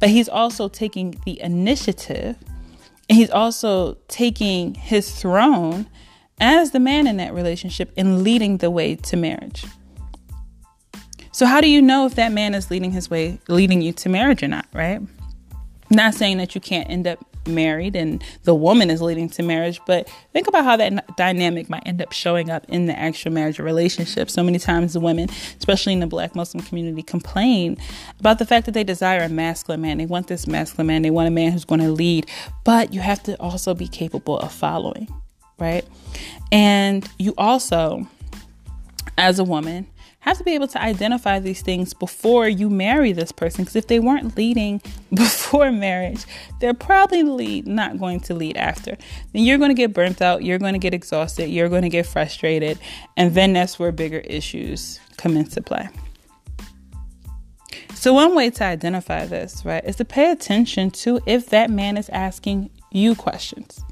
but 0.00 0.08
he's 0.08 0.28
also 0.28 0.68
taking 0.68 1.14
the 1.24 1.40
initiative 1.40 2.36
and 3.08 3.16
he's 3.16 3.30
also 3.30 3.94
taking 4.08 4.74
his 4.74 5.12
throne 5.12 5.88
as 6.40 6.72
the 6.72 6.80
man 6.80 7.06
in 7.06 7.18
that 7.18 7.32
relationship 7.32 7.92
and 7.96 8.24
leading 8.24 8.56
the 8.56 8.70
way 8.70 8.96
to 8.96 9.16
marriage. 9.16 9.64
So 11.30 11.46
how 11.46 11.60
do 11.60 11.70
you 11.70 11.80
know 11.80 12.04
if 12.04 12.16
that 12.16 12.32
man 12.32 12.54
is 12.54 12.68
leading 12.68 12.90
his 12.90 13.08
way, 13.08 13.38
leading 13.48 13.80
you 13.80 13.92
to 13.92 14.08
marriage 14.08 14.42
or 14.42 14.48
not, 14.48 14.66
right? 14.72 15.00
Not 15.90 16.14
saying 16.14 16.38
that 16.38 16.54
you 16.54 16.60
can't 16.60 16.88
end 16.88 17.06
up 17.06 17.18
married 17.46 17.96
and 17.96 18.22
the 18.44 18.54
woman 18.54 18.90
is 18.90 19.00
leading 19.00 19.28
to 19.30 19.42
marriage, 19.42 19.80
but 19.86 20.08
think 20.32 20.46
about 20.46 20.64
how 20.64 20.76
that 20.76 21.16
dynamic 21.16 21.68
might 21.68 21.82
end 21.86 22.02
up 22.02 22.12
showing 22.12 22.50
up 22.50 22.64
in 22.68 22.86
the 22.86 22.98
actual 22.98 23.32
marriage 23.32 23.58
relationship. 23.58 24.30
So 24.30 24.42
many 24.42 24.58
times 24.58 24.92
the 24.92 25.00
women, 25.00 25.28
especially 25.58 25.92
in 25.92 26.00
the 26.00 26.06
black 26.06 26.34
Muslim 26.34 26.62
community, 26.62 27.02
complain 27.02 27.76
about 28.18 28.38
the 28.38 28.46
fact 28.46 28.66
that 28.66 28.72
they 28.72 28.84
desire 28.84 29.22
a 29.22 29.28
masculine 29.28 29.80
man. 29.80 29.98
They 29.98 30.06
want 30.06 30.28
this 30.28 30.46
masculine 30.46 30.86
man. 30.86 31.02
They 31.02 31.10
want 31.10 31.28
a 31.28 31.32
man 31.32 31.52
who's 31.52 31.64
going 31.64 31.80
to 31.80 31.90
lead, 31.90 32.26
but 32.64 32.92
you 32.92 33.00
have 33.00 33.22
to 33.24 33.40
also 33.40 33.74
be 33.74 33.88
capable 33.88 34.38
of 34.38 34.52
following, 34.52 35.08
right? 35.58 35.84
And 36.52 37.08
you 37.18 37.34
also, 37.38 38.06
as 39.18 39.38
a 39.38 39.44
woman, 39.44 39.86
have 40.20 40.36
to 40.38 40.44
be 40.44 40.54
able 40.54 40.68
to 40.68 40.80
identify 40.80 41.38
these 41.38 41.62
things 41.62 41.94
before 41.94 42.48
you 42.48 42.68
marry 42.68 43.12
this 43.12 43.32
person. 43.32 43.64
Because 43.64 43.76
if 43.76 43.86
they 43.86 44.00
weren't 44.00 44.36
leading 44.36 44.80
before 45.14 45.72
marriage, 45.72 46.24
they're 46.60 46.74
probably 46.74 47.62
not 47.62 47.98
going 47.98 48.20
to 48.20 48.34
lead 48.34 48.56
after. 48.56 48.96
Then 49.32 49.44
you're 49.44 49.58
going 49.58 49.70
to 49.70 49.74
get 49.74 49.92
burnt 49.92 50.20
out, 50.22 50.44
you're 50.44 50.58
going 50.58 50.74
to 50.74 50.78
get 50.78 50.94
exhausted, 50.94 51.48
you're 51.48 51.68
going 51.68 51.82
to 51.82 51.88
get 51.88 52.06
frustrated, 52.06 52.78
and 53.16 53.34
then 53.34 53.52
that's 53.52 53.78
where 53.78 53.92
bigger 53.92 54.18
issues 54.18 55.00
come 55.16 55.36
into 55.36 55.62
play. 55.62 55.88
So, 57.94 58.14
one 58.14 58.34
way 58.34 58.48
to 58.50 58.64
identify 58.64 59.26
this, 59.26 59.62
right, 59.64 59.84
is 59.84 59.96
to 59.96 60.06
pay 60.06 60.30
attention 60.30 60.90
to 61.02 61.20
if 61.26 61.50
that 61.50 61.70
man 61.70 61.98
is 61.98 62.08
asking 62.08 62.70
you 62.90 63.14
questions. 63.14 63.82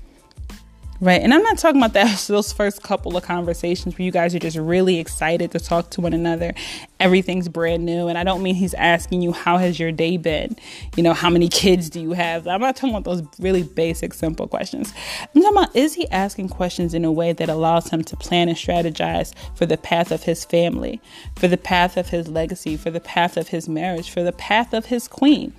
Right. 1.00 1.22
And 1.22 1.32
I'm 1.32 1.44
not 1.44 1.58
talking 1.58 1.80
about 1.80 1.92
that 1.92 2.18
those 2.28 2.52
first 2.52 2.82
couple 2.82 3.16
of 3.16 3.22
conversations 3.22 3.96
where 3.96 4.04
you 4.04 4.10
guys 4.10 4.34
are 4.34 4.40
just 4.40 4.56
really 4.56 4.98
excited 4.98 5.52
to 5.52 5.60
talk 5.60 5.90
to 5.90 6.00
one 6.00 6.12
another. 6.12 6.54
Everything's 6.98 7.48
brand 7.48 7.84
new. 7.84 8.08
And 8.08 8.18
I 8.18 8.24
don't 8.24 8.42
mean 8.42 8.56
he's 8.56 8.74
asking 8.74 9.22
you, 9.22 9.30
how 9.32 9.58
has 9.58 9.78
your 9.78 9.92
day 9.92 10.16
been? 10.16 10.56
You 10.96 11.04
know, 11.04 11.14
how 11.14 11.30
many 11.30 11.48
kids 11.48 11.88
do 11.88 12.00
you 12.00 12.12
have? 12.12 12.48
I'm 12.48 12.60
not 12.60 12.74
talking 12.74 12.90
about 12.90 13.04
those 13.04 13.22
really 13.38 13.62
basic, 13.62 14.12
simple 14.12 14.48
questions. 14.48 14.92
I'm 15.22 15.40
talking 15.40 15.56
about, 15.56 15.76
is 15.76 15.94
he 15.94 16.08
asking 16.10 16.48
questions 16.48 16.94
in 16.94 17.04
a 17.04 17.12
way 17.12 17.32
that 17.32 17.48
allows 17.48 17.90
him 17.90 18.02
to 18.02 18.16
plan 18.16 18.48
and 18.48 18.58
strategize 18.58 19.32
for 19.54 19.66
the 19.66 19.76
path 19.76 20.10
of 20.10 20.24
his 20.24 20.44
family, 20.44 21.00
for 21.36 21.46
the 21.46 21.56
path 21.56 21.96
of 21.96 22.08
his 22.08 22.26
legacy, 22.26 22.76
for 22.76 22.90
the 22.90 23.00
path 23.00 23.36
of 23.36 23.48
his 23.48 23.68
marriage, 23.68 24.10
for 24.10 24.24
the 24.24 24.32
path 24.32 24.74
of 24.74 24.86
his 24.86 25.06
queen? 25.06 25.52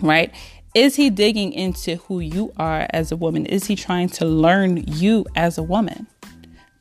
Right? 0.00 0.34
Is 0.74 0.94
he 0.94 1.10
digging 1.10 1.52
into 1.52 1.96
who 1.96 2.20
you 2.20 2.52
are 2.56 2.86
as 2.90 3.10
a 3.10 3.16
woman? 3.16 3.44
Is 3.46 3.66
he 3.66 3.74
trying 3.74 4.08
to 4.10 4.24
learn 4.24 4.84
you 4.86 5.26
as 5.34 5.58
a 5.58 5.64
woman? 5.64 6.06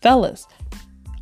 Fellas, 0.02 0.48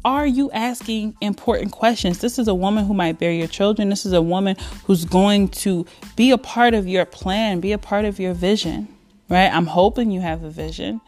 are 0.04 0.28
you 0.28 0.52
asking 0.52 1.16
important 1.22 1.72
questions? 1.72 2.20
This 2.20 2.38
is 2.38 2.48
a 2.50 2.54
woman 2.54 2.86
who 2.86 2.94
might 2.94 3.20
bear 3.20 3.32
your 3.32 3.48
children. 3.48 3.90
This 3.90 4.06
is 4.06 4.12
a 4.12 4.22
woman 4.22 4.58
who's 4.84 5.06
going 5.06 5.48
to 5.50 5.86
be 6.18 6.32
a 6.32 6.38
part 6.38 6.74
of 6.74 6.88
your 6.88 7.06
plan, 7.06 7.62
be 7.62 7.72
a 7.72 7.78
part 7.78 8.04
of 8.04 8.20
your 8.20 8.34
vision, 8.34 8.88
right? 9.30 9.52
I'm 9.52 9.68
hoping 9.68 10.12
you 10.12 10.20
have 10.20 10.44
a 10.44 10.50
vision. 10.50 11.00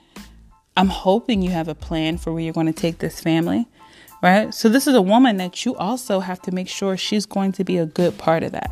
I'm 0.77 0.87
hoping 0.87 1.41
you 1.41 1.51
have 1.51 1.67
a 1.67 1.75
plan 1.75 2.17
for 2.17 2.31
where 2.31 2.41
you're 2.41 2.53
going 2.53 2.67
to 2.67 2.73
take 2.73 2.99
this 2.99 3.19
family, 3.19 3.67
right? 4.23 4.53
So, 4.53 4.69
this 4.69 4.87
is 4.87 4.95
a 4.95 5.01
woman 5.01 5.35
that 5.37 5.65
you 5.65 5.75
also 5.75 6.21
have 6.21 6.41
to 6.43 6.51
make 6.51 6.69
sure 6.69 6.95
she's 6.95 7.25
going 7.25 7.51
to 7.53 7.65
be 7.65 7.77
a 7.77 7.85
good 7.85 8.17
part 8.17 8.43
of 8.43 8.53
that. 8.53 8.71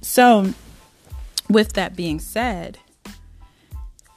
So, 0.00 0.54
with 1.48 1.72
that 1.74 1.96
being 1.96 2.18
said, 2.18 2.78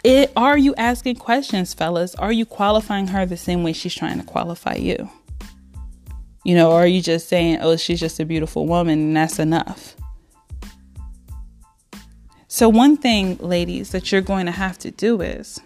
it, 0.04 0.32
are 0.36 0.58
you 0.58 0.74
asking 0.76 1.18
questions, 1.18 1.74
fellas? 1.74 2.16
Are 2.16 2.32
you 2.32 2.46
qualifying 2.46 3.08
her 3.08 3.26
the 3.26 3.38
same 3.38 3.64
way 3.64 3.74
she's 3.74 3.96
trying 3.96 4.20
to 4.20 4.26
qualify 4.26 4.76
you? 4.76 5.10
You 6.46 6.56
know, 6.56 6.72
or 6.72 6.84
are 6.84 6.88
you 6.88 7.02
just 7.02 7.28
saying, 7.28 7.60
oh, 7.62 7.76
she's 7.76 8.00
just 8.00 8.20
a 8.20 8.26
beautiful 8.26 8.68
woman 8.68 9.00
and 9.00 9.18
that's 9.18 9.40
enough? 9.40 9.96
So, 12.48 12.70
one 12.70 12.96
thing, 12.96 13.38
ladies, 13.38 13.92
that 13.92 14.12
you're 14.12 14.22
going 14.22 14.46
to 14.46 14.52
have 14.52 14.78
to 14.80 14.92
do 14.92 15.22
is 15.22 15.60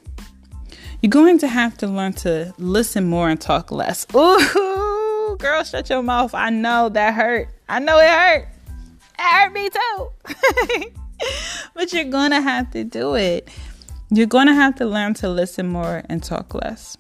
you're 1.01 1.11
going 1.11 1.37
to 1.39 1.47
have 1.47 1.77
to 1.77 1.87
learn 1.87 2.13
to 2.13 2.53
listen 2.57 3.05
more 3.05 3.29
and 3.29 3.39
talk 3.39 3.71
less. 3.71 4.07
Ooh, 4.15 5.37
girl, 5.39 5.63
shut 5.63 5.89
your 5.89 6.01
mouth. 6.01 6.33
I 6.33 6.49
know 6.49 6.89
that 6.89 7.13
hurt. 7.13 7.49
I 7.69 7.79
know 7.79 7.99
it 7.99 8.09
hurt. 8.09 8.47
It 9.19 9.21
hurt 9.21 9.53
me 9.53 9.69
too. 9.69 10.91
but 11.73 11.93
you're 11.93 12.05
gonna 12.05 12.41
have 12.41 12.71
to 12.71 12.83
do 12.83 13.15
it. 13.15 13.49
You're 14.09 14.27
gonna 14.27 14.53
have 14.53 14.75
to 14.75 14.85
learn 14.85 15.13
to 15.15 15.29
listen 15.29 15.67
more 15.67 16.03
and 16.09 16.23
talk 16.23 16.53
less. 16.53 16.97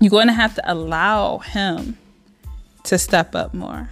You're 0.00 0.10
going 0.10 0.26
to 0.26 0.34
have 0.34 0.54
to 0.56 0.72
allow 0.72 1.38
him 1.38 1.96
to 2.82 2.98
step 2.98 3.34
up 3.34 3.54
more. 3.54 3.88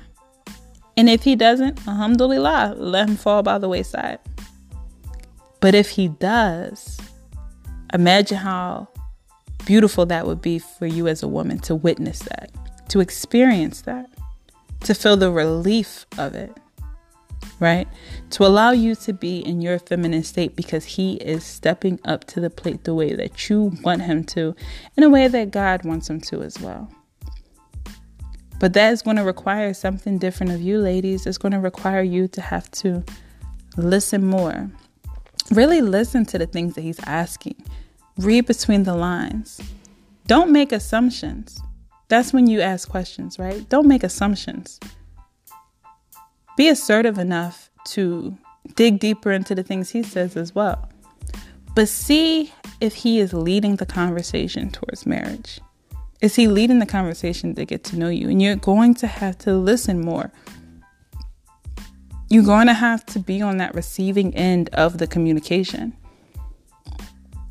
And 0.96 1.08
if 1.08 1.22
he 1.22 1.36
doesn't, 1.36 1.86
alhamdulillah, 1.88 2.74
let 2.76 3.08
him 3.08 3.16
fall 3.16 3.42
by 3.42 3.58
the 3.58 3.68
wayside. 3.68 4.18
But 5.60 5.74
if 5.74 5.88
he 5.88 6.08
does, 6.08 7.00
imagine 7.94 8.36
how 8.36 8.88
beautiful 9.64 10.04
that 10.06 10.26
would 10.26 10.42
be 10.42 10.58
for 10.58 10.86
you 10.86 11.08
as 11.08 11.22
a 11.22 11.28
woman 11.28 11.58
to 11.60 11.74
witness 11.74 12.18
that, 12.18 12.50
to 12.88 13.00
experience 13.00 13.82
that, 13.82 14.10
to 14.80 14.94
feel 14.94 15.16
the 15.16 15.30
relief 15.30 16.04
of 16.18 16.34
it 16.34 16.54
right? 17.62 17.86
To 18.30 18.44
allow 18.44 18.72
you 18.72 18.96
to 18.96 19.12
be 19.12 19.38
in 19.38 19.62
your 19.62 19.78
feminine 19.78 20.24
state 20.24 20.56
because 20.56 20.84
he 20.84 21.14
is 21.14 21.44
stepping 21.44 22.00
up 22.04 22.24
to 22.24 22.40
the 22.40 22.50
plate 22.50 22.82
the 22.82 22.92
way 22.92 23.14
that 23.14 23.48
you 23.48 23.72
want 23.82 24.02
him 24.02 24.24
to, 24.24 24.56
in 24.96 25.04
a 25.04 25.08
way 25.08 25.28
that 25.28 25.52
God 25.52 25.84
wants 25.84 26.10
him 26.10 26.20
to 26.22 26.42
as 26.42 26.58
well. 26.58 26.92
But 28.58 28.72
that 28.72 28.92
is 28.92 29.02
going 29.02 29.16
to 29.16 29.22
require 29.22 29.72
something 29.74 30.18
different 30.18 30.52
of 30.52 30.60
you, 30.60 30.78
ladies. 30.78 31.24
It's 31.24 31.38
going 31.38 31.52
to 31.52 31.60
require 31.60 32.02
you 32.02 32.26
to 32.28 32.40
have 32.40 32.68
to 32.72 33.04
listen 33.76 34.26
more. 34.26 34.68
Really 35.52 35.80
listen 35.80 36.26
to 36.26 36.38
the 36.38 36.46
things 36.46 36.74
that 36.74 36.82
he's 36.82 37.00
asking. 37.06 37.64
Read 38.18 38.46
between 38.46 38.82
the 38.82 38.94
lines. 38.94 39.60
Don't 40.26 40.50
make 40.50 40.72
assumptions. 40.72 41.60
That's 42.08 42.32
when 42.32 42.48
you 42.48 42.60
ask 42.60 42.88
questions, 42.88 43.38
right? 43.38 43.68
Don't 43.68 43.86
make 43.86 44.02
assumptions. 44.02 44.80
Be 46.56 46.68
assertive 46.68 47.18
enough 47.18 47.70
to 47.86 48.36
dig 48.74 49.00
deeper 49.00 49.32
into 49.32 49.54
the 49.54 49.62
things 49.62 49.90
he 49.90 50.02
says 50.02 50.36
as 50.36 50.54
well. 50.54 50.88
But 51.74 51.88
see 51.88 52.52
if 52.80 52.94
he 52.94 53.18
is 53.18 53.32
leading 53.32 53.76
the 53.76 53.86
conversation 53.86 54.70
towards 54.70 55.06
marriage. 55.06 55.60
Is 56.20 56.36
he 56.36 56.46
leading 56.46 56.78
the 56.78 56.86
conversation 56.86 57.54
to 57.54 57.64
get 57.64 57.82
to 57.84 57.98
know 57.98 58.08
you? 58.08 58.28
And 58.28 58.40
you're 58.40 58.56
going 58.56 58.94
to 58.96 59.06
have 59.06 59.38
to 59.38 59.54
listen 59.54 60.00
more. 60.00 60.30
You're 62.28 62.44
going 62.44 62.66
to 62.66 62.74
have 62.74 63.04
to 63.06 63.18
be 63.18 63.42
on 63.42 63.56
that 63.58 63.74
receiving 63.74 64.34
end 64.34 64.70
of 64.72 64.98
the 64.98 65.06
communication. 65.06 65.94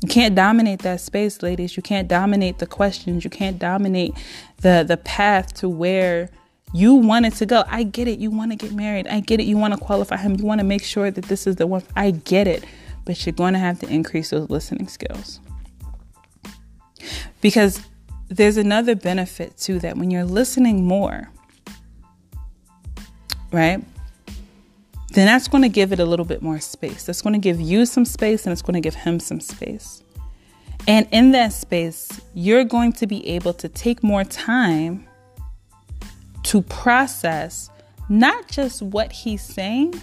You 0.02 0.08
can't 0.08 0.34
dominate 0.34 0.80
that 0.80 1.00
space, 1.00 1.42
ladies. 1.42 1.76
You 1.76 1.82
can't 1.82 2.08
dominate 2.08 2.58
the 2.58 2.66
questions. 2.66 3.22
You 3.22 3.30
can't 3.30 3.58
dominate 3.58 4.14
the 4.62 4.84
the 4.86 4.96
path 4.96 5.54
to 5.54 5.68
where 5.68 6.28
you 6.72 6.94
wanted 6.94 7.34
to 7.34 7.46
go. 7.46 7.64
I 7.68 7.82
get 7.82 8.08
it. 8.08 8.18
You 8.18 8.30
want 8.30 8.50
to 8.50 8.56
get 8.56 8.72
married. 8.72 9.06
I 9.06 9.20
get 9.20 9.40
it. 9.40 9.44
You 9.44 9.58
want 9.58 9.74
to 9.74 9.80
qualify 9.80 10.16
him. 10.16 10.36
You 10.36 10.44
want 10.44 10.60
to 10.60 10.66
make 10.66 10.82
sure 10.82 11.10
that 11.10 11.24
this 11.26 11.46
is 11.46 11.56
the 11.56 11.66
one. 11.66 11.82
I 11.94 12.12
get 12.12 12.46
it. 12.46 12.64
But 13.04 13.24
you're 13.26 13.34
going 13.34 13.52
to 13.52 13.58
have 13.58 13.80
to 13.80 13.88
increase 13.88 14.30
those 14.30 14.48
listening 14.48 14.88
skills. 14.88 15.40
Because 17.40 17.80
there's 18.28 18.56
another 18.56 18.94
benefit 18.94 19.56
to 19.58 19.78
that 19.80 19.96
when 19.96 20.10
you're 20.10 20.24
listening 20.24 20.84
more, 20.84 21.30
right? 23.50 23.84
Then 25.12 25.26
that's 25.26 25.48
going 25.48 25.62
to 25.62 25.68
give 25.68 25.92
it 25.92 26.00
a 26.00 26.06
little 26.06 26.24
bit 26.24 26.40
more 26.40 26.58
space. 26.60 27.04
That's 27.04 27.20
going 27.20 27.34
to 27.34 27.38
give 27.38 27.60
you 27.60 27.84
some 27.84 28.06
space 28.06 28.46
and 28.46 28.52
it's 28.52 28.62
going 28.62 28.74
to 28.74 28.80
give 28.80 28.94
him 28.94 29.20
some 29.20 29.40
space. 29.40 30.02
And 30.88 31.06
in 31.10 31.32
that 31.32 31.52
space, 31.52 32.20
you're 32.32 32.64
going 32.64 32.92
to 32.94 33.06
be 33.06 33.26
able 33.28 33.52
to 33.54 33.68
take 33.68 34.02
more 34.02 34.24
time 34.24 35.06
to 36.44 36.62
process 36.62 37.70
not 38.08 38.48
just 38.48 38.82
what 38.82 39.12
he's 39.12 39.42
saying, 39.42 39.94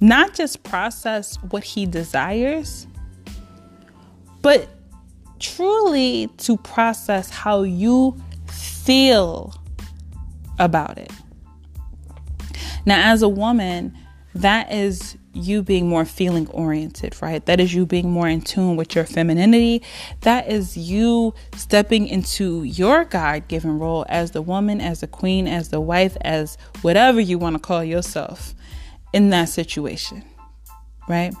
not 0.00 0.34
just 0.34 0.62
process 0.62 1.36
what 1.50 1.64
he 1.64 1.86
desires, 1.86 2.86
but 4.42 4.68
truly 5.38 6.28
to 6.38 6.56
process 6.58 7.30
how 7.30 7.62
you 7.62 8.16
feel 8.46 9.54
about 10.58 10.98
it. 10.98 11.10
Now, 12.86 13.12
as 13.12 13.22
a 13.22 13.28
woman, 13.28 13.96
that 14.34 14.72
is 14.72 15.16
you 15.34 15.62
being 15.62 15.88
more 15.88 16.04
feeling 16.04 16.46
oriented, 16.48 17.20
right? 17.20 17.44
That 17.46 17.60
is 17.60 17.74
you 17.74 17.86
being 17.86 18.10
more 18.10 18.28
in 18.28 18.40
tune 18.40 18.76
with 18.76 18.94
your 18.94 19.04
femininity. 19.04 19.82
That 20.20 20.48
is 20.50 20.76
you 20.76 21.34
stepping 21.56 22.06
into 22.06 22.62
your 22.62 23.04
God 23.04 23.48
given 23.48 23.78
role 23.78 24.06
as 24.08 24.30
the 24.30 24.42
woman, 24.42 24.80
as 24.80 25.00
the 25.00 25.06
queen, 25.06 25.46
as 25.46 25.68
the 25.68 25.80
wife, 25.80 26.16
as 26.20 26.56
whatever 26.82 27.20
you 27.20 27.38
want 27.38 27.54
to 27.56 27.60
call 27.60 27.84
yourself 27.84 28.54
in 29.12 29.30
that 29.30 29.48
situation, 29.48 30.24
right? 31.08 31.34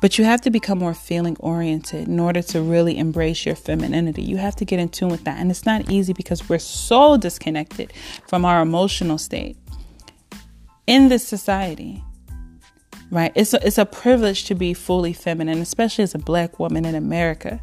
But 0.00 0.18
you 0.18 0.24
have 0.24 0.40
to 0.42 0.50
become 0.50 0.78
more 0.78 0.94
feeling 0.94 1.36
oriented 1.40 2.08
in 2.08 2.18
order 2.18 2.42
to 2.42 2.60
really 2.60 2.98
embrace 2.98 3.46
your 3.46 3.54
femininity. 3.54 4.22
You 4.22 4.36
have 4.36 4.56
to 4.56 4.64
get 4.64 4.80
in 4.80 4.88
tune 4.88 5.10
with 5.10 5.24
that. 5.24 5.38
And 5.38 5.50
it's 5.50 5.64
not 5.64 5.90
easy 5.90 6.12
because 6.12 6.48
we're 6.48 6.58
so 6.58 7.16
disconnected 7.16 7.92
from 8.28 8.44
our 8.44 8.62
emotional 8.62 9.18
state 9.18 9.56
in 10.86 11.08
this 11.08 11.26
society 11.26 12.02
right? 13.10 13.32
It's 13.34 13.54
a, 13.54 13.66
it's 13.66 13.78
a 13.78 13.86
privilege 13.86 14.44
to 14.44 14.54
be 14.54 14.74
fully 14.74 15.12
feminine, 15.12 15.60
especially 15.60 16.04
as 16.04 16.14
a 16.14 16.18
black 16.18 16.58
woman 16.58 16.84
in 16.84 16.94
America. 16.94 17.60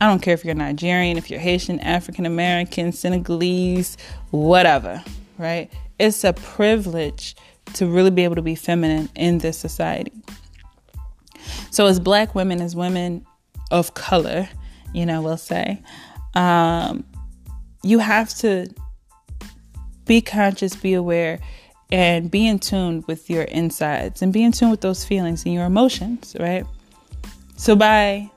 I 0.00 0.08
don't 0.08 0.20
care 0.20 0.34
if 0.34 0.44
you're 0.44 0.54
Nigerian, 0.54 1.16
if 1.16 1.30
you're 1.30 1.40
Haitian, 1.40 1.80
African 1.80 2.26
American, 2.26 2.92
Senegalese, 2.92 3.96
whatever, 4.30 5.02
right? 5.38 5.72
It's 5.98 6.24
a 6.24 6.32
privilege 6.32 7.36
to 7.74 7.86
really 7.86 8.10
be 8.10 8.24
able 8.24 8.36
to 8.36 8.42
be 8.42 8.54
feminine 8.54 9.08
in 9.14 9.38
this 9.38 9.58
society. 9.58 10.12
So, 11.70 11.86
as 11.86 12.00
black 12.00 12.34
women, 12.34 12.60
as 12.60 12.74
women 12.74 13.24
of 13.70 13.94
color, 13.94 14.48
you 14.92 15.06
know, 15.06 15.22
we'll 15.22 15.36
say, 15.36 15.82
um, 16.34 17.04
you 17.82 17.98
have 17.98 18.34
to 18.38 18.68
be 20.04 20.20
conscious, 20.20 20.74
be 20.74 20.94
aware, 20.94 21.40
and 21.90 22.30
be 22.30 22.46
in 22.46 22.58
tune 22.58 23.04
with 23.06 23.30
your 23.30 23.44
insides 23.44 24.22
and 24.22 24.32
be 24.32 24.42
in 24.42 24.52
tune 24.52 24.70
with 24.70 24.80
those 24.80 25.04
feelings 25.04 25.44
and 25.44 25.54
your 25.54 25.64
emotions, 25.64 26.36
right? 26.40 26.66
So 27.56 27.76
by 27.76 28.30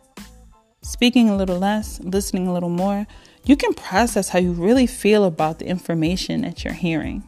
speaking 0.81 1.29
a 1.29 1.35
little 1.35 1.57
less, 1.57 1.99
listening 2.01 2.47
a 2.47 2.53
little 2.53 2.69
more, 2.69 3.07
you 3.45 3.55
can 3.55 3.73
process 3.73 4.29
how 4.29 4.39
you 4.39 4.51
really 4.51 4.87
feel 4.87 5.23
about 5.23 5.59
the 5.59 5.65
information 5.65 6.41
that 6.41 6.63
you're 6.63 6.73
hearing, 6.73 7.23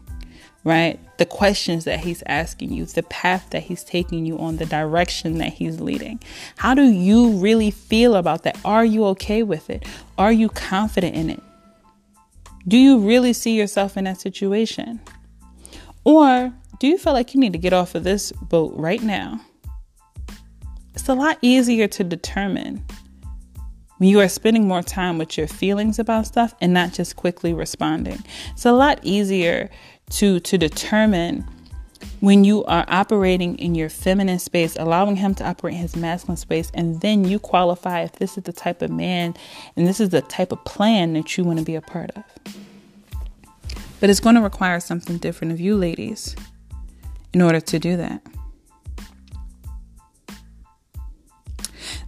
right? 0.63 0.99
The 1.17 1.25
questions 1.25 1.86
that 1.86 2.01
he's 2.01 2.23
asking 2.27 2.73
you, 2.73 2.86
the 2.86 3.03
path 3.03 3.49
that 3.49 3.63
he's 3.63 3.84
taking 3.84 4.25
you 4.25 4.38
on, 4.38 4.57
the 4.57 4.65
direction 4.65 5.39
that 5.39 5.53
he's 5.53 5.81
leading. 5.81 6.19
How 6.57 6.73
do 6.73 6.84
you 6.84 7.31
really 7.38 7.71
feel 7.71 8.15
about 8.15 8.43
that? 8.43 8.60
Are 8.63 8.86
you 8.86 9.05
okay 9.05 9.41
with 9.43 9.69
it? 9.69 9.86
Are 10.17 10.31
you 10.31 10.49
confident 10.49 11.15
in 11.15 11.29
it? 11.29 11.41
Do 12.67 12.77
you 12.77 12.99
really 12.99 13.34
see 13.34 13.57
yourself 13.57 13.97
in 13.97 14.03
that 14.03 14.21
situation? 14.21 14.99
Or 16.04 16.54
do 16.80 16.88
you 16.88 16.98
feel 16.98 17.14
like 17.14 17.34
you 17.34 17.40
need 17.40 17.54
to 17.54 17.60
get 17.60 17.74
off 17.74 17.96
of 17.96 18.04
this 18.04 18.32
boat 18.32 18.74
right 18.76 19.02
now? 19.02 19.40
It's 20.94 21.08
a 21.08 21.14
lot 21.14 21.38
easier 21.42 21.88
to 21.88 22.04
determine 22.04 22.84
when 23.98 24.10
you 24.10 24.20
are 24.20 24.28
spending 24.28 24.68
more 24.68 24.82
time 24.82 25.18
with 25.20 25.38
your 25.38 25.48
feelings 25.48 26.00
about 26.00 26.26
stuff 26.26 26.56
and 26.60 26.74
not 26.74 26.92
just 26.92 27.16
quickly 27.16 27.54
responding. 27.54 28.24
It's 28.52 28.66
a 28.66 28.72
lot 28.72 29.00
easier 29.04 29.70
to 30.12 30.40
to 30.40 30.58
determine 30.58 31.46
when 32.20 32.44
you 32.44 32.64
are 32.66 32.86
operating 32.88 33.58
in 33.58 33.76
your 33.76 33.90
feminine 33.90 34.40
space, 34.40 34.76
allowing 34.80 35.16
him 35.16 35.36
to 35.36 35.48
operate 35.48 35.76
in 35.76 35.82
his 35.82 35.96
masculine 35.96 36.38
space, 36.38 36.72
and 36.74 37.00
then 37.02 37.24
you 37.26 37.40
qualify 37.40 38.02
if 38.02 38.14
this 38.14 38.38
is 38.38 38.44
the 38.44 38.54
type 38.54 38.82
of 38.82 38.90
man 38.90 39.36
and 39.76 39.88
this 39.88 40.00
is 40.00 40.10
the 40.10 40.22
type 40.22 40.52
of 40.52 40.64
plan 40.66 41.14
that 41.14 41.38
you 41.38 41.44
want 41.44 41.60
to 41.60 41.66
be 41.66 41.76
a 41.76 41.82
part 41.82 42.12
of. 42.16 42.24
But 44.02 44.10
it's 44.10 44.20
going 44.20 44.36
to 44.36 44.42
require 44.42 44.82
something 44.82 45.18
different 45.20 45.54
of 45.54 45.62
you, 45.62 45.78
ladies, 45.78 46.36
in 47.34 47.42
order 47.42 47.62
to 47.62 47.80
do 47.80 47.96
that. 47.96 48.22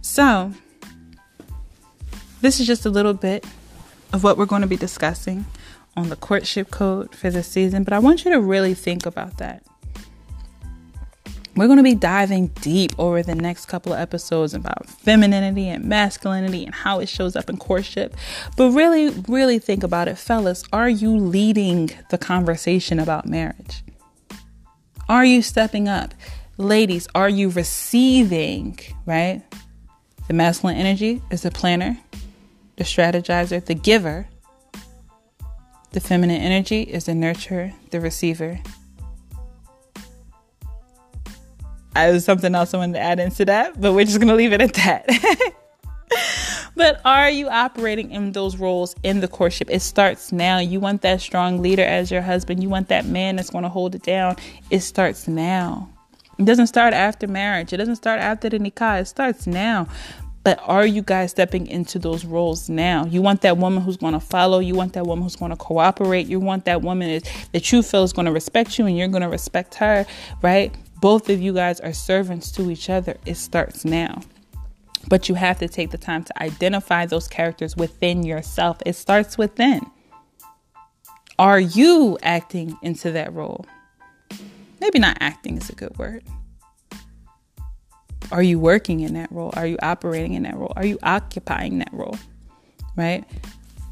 So, 0.02 0.52
this 2.40 2.60
is 2.60 2.66
just 2.66 2.84
a 2.84 2.90
little 2.90 3.14
bit 3.14 3.46
of 4.12 4.22
what 4.22 4.36
we're 4.36 4.44
going 4.44 4.62
to 4.62 4.68
be 4.68 4.76
discussing 4.76 5.46
on 5.96 6.08
the 6.08 6.16
courtship 6.16 6.70
code 6.70 7.14
for 7.14 7.30
this 7.30 7.46
season, 7.46 7.84
but 7.84 7.92
I 7.92 8.00
want 8.00 8.24
you 8.24 8.32
to 8.32 8.40
really 8.40 8.74
think 8.74 9.06
about 9.06 9.38
that. 9.38 9.62
We're 11.56 11.66
going 11.66 11.78
to 11.78 11.84
be 11.84 11.94
diving 11.94 12.48
deep 12.48 12.92
over 12.98 13.22
the 13.22 13.36
next 13.36 13.66
couple 13.66 13.92
of 13.92 14.00
episodes 14.00 14.54
about 14.54 14.86
femininity 14.88 15.68
and 15.68 15.84
masculinity 15.84 16.64
and 16.64 16.74
how 16.74 16.98
it 16.98 17.08
shows 17.08 17.36
up 17.36 17.48
in 17.48 17.58
courtship. 17.58 18.16
But 18.56 18.72
really, 18.72 19.10
really 19.28 19.60
think 19.60 19.84
about 19.84 20.08
it, 20.08 20.18
fellas. 20.18 20.64
Are 20.72 20.88
you 20.88 21.16
leading 21.16 21.90
the 22.10 22.18
conversation 22.18 22.98
about 22.98 23.26
marriage? 23.26 23.84
Are 25.08 25.24
you 25.24 25.42
stepping 25.42 25.88
up? 25.88 26.12
Ladies, 26.56 27.06
are 27.14 27.28
you 27.28 27.50
receiving, 27.50 28.78
right? 29.06 29.42
The 30.26 30.34
masculine 30.34 30.76
energy 30.76 31.22
is 31.30 31.42
the 31.42 31.50
planner, 31.52 31.98
the 32.76 32.84
strategizer, 32.84 33.64
the 33.64 33.74
giver. 33.74 34.26
The 35.92 36.00
feminine 36.00 36.40
energy 36.40 36.82
is 36.82 37.04
the 37.04 37.12
nurturer, 37.12 37.74
the 37.90 38.00
receiver, 38.00 38.60
I 41.94 42.10
was 42.10 42.24
something 42.24 42.54
else 42.54 42.74
I 42.74 42.78
wanted 42.78 42.94
to 42.94 43.00
add 43.00 43.20
into 43.20 43.44
that, 43.46 43.80
but 43.80 43.92
we're 43.92 44.04
just 44.04 44.20
gonna 44.20 44.34
leave 44.34 44.52
it 44.52 44.60
at 44.60 44.74
that. 44.74 45.54
but 46.76 47.00
are 47.04 47.30
you 47.30 47.48
operating 47.48 48.10
in 48.10 48.32
those 48.32 48.56
roles 48.56 48.94
in 49.02 49.20
the 49.20 49.28
courtship? 49.28 49.68
It 49.70 49.80
starts 49.80 50.32
now. 50.32 50.58
You 50.58 50.80
want 50.80 51.02
that 51.02 51.20
strong 51.20 51.62
leader 51.62 51.84
as 51.84 52.10
your 52.10 52.22
husband. 52.22 52.62
You 52.62 52.68
want 52.68 52.88
that 52.88 53.06
man 53.06 53.36
that's 53.36 53.50
gonna 53.50 53.68
hold 53.68 53.94
it 53.94 54.02
down. 54.02 54.36
It 54.70 54.80
starts 54.80 55.28
now. 55.28 55.90
It 56.38 56.46
doesn't 56.46 56.66
start 56.66 56.94
after 56.94 57.28
marriage. 57.28 57.72
It 57.72 57.76
doesn't 57.76 57.96
start 57.96 58.20
after 58.20 58.48
the 58.48 58.58
nikah. 58.58 59.02
It 59.02 59.06
starts 59.06 59.46
now. 59.46 59.86
But 60.44 60.60
are 60.62 60.86
you 60.86 61.00
guys 61.00 61.30
stepping 61.30 61.66
into 61.66 61.98
those 61.98 62.26
roles 62.26 62.68
now? 62.68 63.06
You 63.06 63.22
want 63.22 63.40
that 63.40 63.56
woman 63.56 63.82
who's 63.82 63.96
going 63.96 64.12
to 64.12 64.20
follow. 64.20 64.58
You 64.58 64.74
want 64.74 64.92
that 64.92 65.06
woman 65.06 65.22
who's 65.22 65.36
going 65.36 65.52
to 65.52 65.56
cooperate. 65.56 66.26
You 66.26 66.38
want 66.38 66.66
that 66.66 66.82
woman 66.82 67.22
that 67.52 67.72
you 67.72 67.82
feel 67.82 68.02
is 68.02 68.12
going 68.12 68.26
to 68.26 68.32
respect 68.32 68.78
you 68.78 68.84
and 68.84 68.96
you're 68.96 69.08
going 69.08 69.22
to 69.22 69.28
respect 69.28 69.74
her, 69.76 70.04
right? 70.42 70.74
Both 71.04 71.28
of 71.28 71.38
you 71.38 71.52
guys 71.52 71.80
are 71.80 71.92
servants 71.92 72.50
to 72.50 72.70
each 72.70 72.88
other, 72.88 73.18
it 73.26 73.34
starts 73.34 73.84
now. 73.84 74.22
But 75.06 75.28
you 75.28 75.34
have 75.34 75.58
to 75.58 75.68
take 75.68 75.90
the 75.90 75.98
time 75.98 76.24
to 76.24 76.42
identify 76.42 77.04
those 77.04 77.28
characters 77.28 77.76
within 77.76 78.22
yourself. 78.22 78.78
It 78.86 78.94
starts 78.94 79.36
within. 79.36 79.82
Are 81.38 81.60
you 81.60 82.16
acting 82.22 82.78
into 82.80 83.10
that 83.10 83.34
role? 83.34 83.66
Maybe 84.80 84.98
not 84.98 85.18
acting 85.20 85.58
is 85.58 85.68
a 85.68 85.74
good 85.74 85.94
word. 85.98 86.24
Are 88.32 88.42
you 88.42 88.58
working 88.58 89.00
in 89.00 89.12
that 89.12 89.30
role? 89.30 89.52
Are 89.56 89.66
you 89.66 89.76
operating 89.82 90.32
in 90.32 90.44
that 90.44 90.56
role? 90.56 90.72
Are 90.74 90.86
you 90.86 90.98
occupying 91.02 91.80
that 91.80 91.92
role? 91.92 92.16
Right? 92.96 93.26